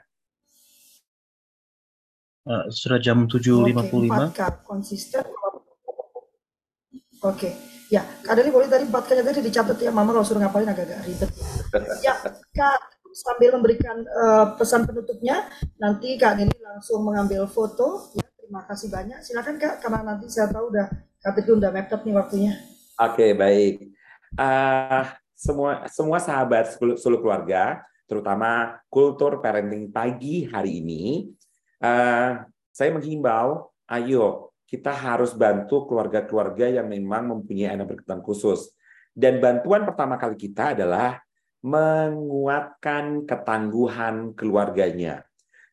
[2.44, 4.34] Uh, sudah jam 7.55.
[4.34, 5.24] Oke, konsisten.
[7.24, 7.73] Oke.
[7.94, 11.06] Ya, Kak Deli boleh tadi empat kali tadi dicatat ya, Mama kalau suruh ngapain agak-agak
[11.06, 11.30] ribet.
[12.02, 12.18] ya,
[12.50, 12.78] Kak
[13.14, 15.46] sambil memberikan uh, pesan penutupnya,
[15.78, 18.10] nanti Kak Deli langsung mengambil foto.
[18.18, 19.22] Ya, terima kasih banyak.
[19.22, 20.90] Silakan Kak, karena nanti saya tahu udah
[21.38, 22.52] itu udah mepet nih waktunya.
[22.98, 23.74] Oke, okay, baik.
[24.34, 25.06] Uh,
[25.38, 27.78] semua semua sahabat seluruh keluarga,
[28.10, 31.30] terutama kultur parenting pagi hari ini,
[31.78, 32.42] uh,
[32.74, 38.72] saya menghimbau, ayo kita harus bantu keluarga-keluarga yang memang mempunyai anak berkebutuhan khusus.
[39.14, 41.22] Dan bantuan pertama kali kita adalah
[41.64, 45.22] menguatkan ketangguhan keluarganya.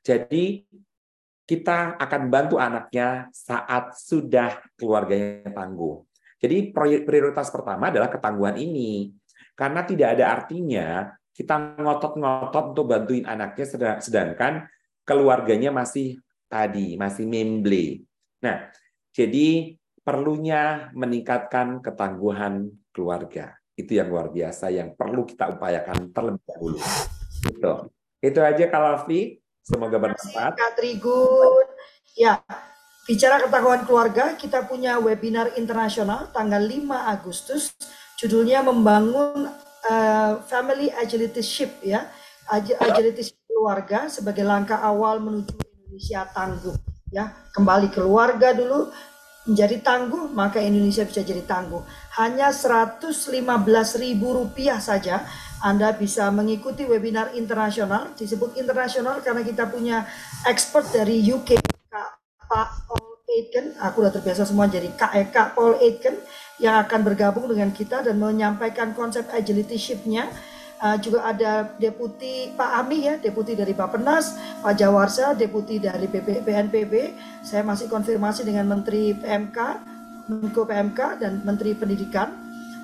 [0.06, 0.64] Jadi
[1.44, 6.00] kita akan bantu anaknya saat sudah keluarganya tangguh.
[6.40, 6.72] Jadi
[7.04, 9.12] prioritas pertama adalah ketangguhan ini.
[9.52, 10.88] Karena tidak ada artinya
[11.32, 13.66] kita ngotot-ngotot untuk bantuin anaknya
[14.00, 14.66] sedangkan
[15.04, 18.06] keluarganya masih tadi, masih memble.
[18.42, 18.74] Nah,
[19.14, 23.54] jadi perlunya meningkatkan ketangguhan keluarga.
[23.78, 26.80] Itu yang luar biasa yang perlu kita upayakan terlebih dahulu.
[27.48, 27.74] Itu.
[28.22, 29.38] Itu aja kalau Fi.
[29.62, 30.58] Semoga bermanfaat.
[30.58, 31.70] Kak Trigun.
[32.18, 32.42] Ya,
[33.06, 37.72] bicara ketahuan keluarga, kita punya webinar internasional tanggal 5 Agustus.
[38.18, 39.54] Judulnya membangun
[39.86, 42.10] uh, family agility ship ya.
[42.50, 47.30] Agility ship keluarga sebagai langkah awal menuju Indonesia tangguh ya.
[47.52, 48.90] Kembali keluarga dulu
[49.46, 51.84] menjadi tangguh, maka Indonesia bisa jadi tangguh.
[52.18, 53.44] Hanya 115
[54.00, 55.28] ribu rupiah saja
[55.62, 60.10] anda bisa mengikuti webinar internasional, disebut internasional karena kita punya
[60.50, 61.62] expert dari UK,
[62.50, 66.18] Pak Paul Aitken, aku udah terbiasa semua jadi Kak Paul Aitken
[66.60, 70.28] yang akan bergabung dengan kita dan menyampaikan konsep agility ship-nya.
[70.82, 74.34] Uh, juga ada Deputi Pak Ami ya, Deputi dari Bapenas,
[74.66, 76.94] Pak Jawarsa, Deputi dari BP, BNPB.
[77.46, 79.58] Saya masih konfirmasi dengan Menteri PMK,
[80.26, 82.34] Menko PMK dan Menteri Pendidikan.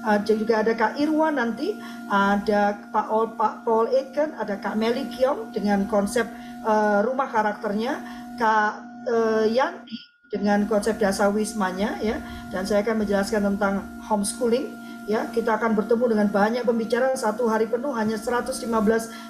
[0.05, 1.73] Uh, juga ada Kak Irwan nanti,
[2.05, 6.29] ada Pak Paul, Pak Paul Aitken, ada Kak Meli Kiong dengan konsep
[6.69, 7.97] uh, rumah karakternya,
[8.37, 8.71] Kak
[9.09, 9.97] uh, Yanti
[10.29, 12.21] dengan konsep dasar wismanya ya,
[12.53, 14.69] dan saya akan menjelaskan tentang homeschooling
[15.07, 18.67] ya kita akan bertemu dengan banyak pembicara satu hari penuh hanya 115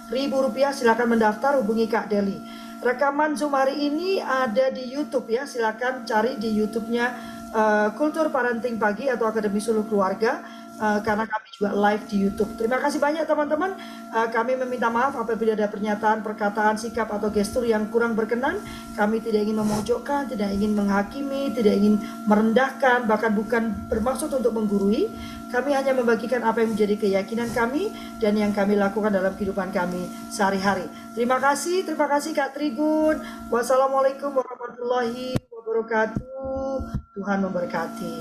[0.10, 2.42] ribu rupiah silakan mendaftar hubungi Kak Deli
[2.78, 5.50] Rekaman Zoom hari ini ada di YouTube ya.
[5.50, 7.06] Silakan cari di YouTube-nya
[7.50, 10.46] eh, Kultur Parenting Pagi atau Akademi Suluh Keluarga
[10.78, 12.54] eh, karena kami juga live di YouTube.
[12.54, 13.74] Terima kasih banyak teman-teman.
[14.14, 18.62] Eh, kami meminta maaf apabila ada pernyataan, perkataan, sikap atau gestur yang kurang berkenan.
[18.94, 21.98] Kami tidak ingin memojokkan, tidak ingin menghakimi, tidak ingin
[22.30, 25.10] merendahkan, bahkan bukan bermaksud untuk menggurui.
[25.48, 27.88] Kami hanya membagikan apa yang menjadi keyakinan kami
[28.20, 30.84] dan yang kami lakukan dalam kehidupan kami sehari-hari.
[31.16, 33.24] Terima kasih, terima kasih Kak Trigun.
[33.48, 36.84] Wassalamualaikum warahmatullahi wabarakatuh.
[37.16, 38.20] Tuhan memberkati.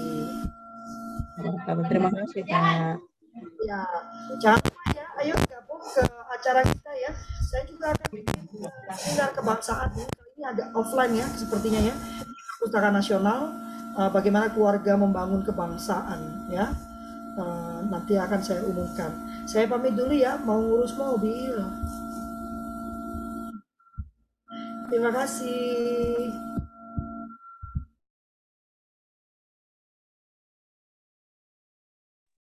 [1.91, 3.03] Terima kasih Kak.
[3.67, 3.85] Ya,
[4.41, 7.11] jangan lupa ya, ayo gabung ke acara kita ya.
[7.43, 8.43] Saya juga akan bikin
[8.97, 10.07] seminar kebangsaan ya.
[10.09, 11.95] Kali ini agak offline ya, sepertinya ya.
[12.57, 13.53] Pustaka Nasional,
[13.99, 16.73] eh, bagaimana keluarga membangun kebangsaan ya.
[17.37, 19.13] Eh, nanti akan saya umumkan.
[19.45, 21.53] Saya pamit dulu ya, mau ngurus mobil.
[24.89, 26.33] Terima kasih.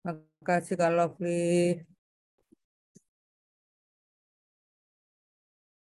[0.05, 1.93] Terima kasih Kak Lovely.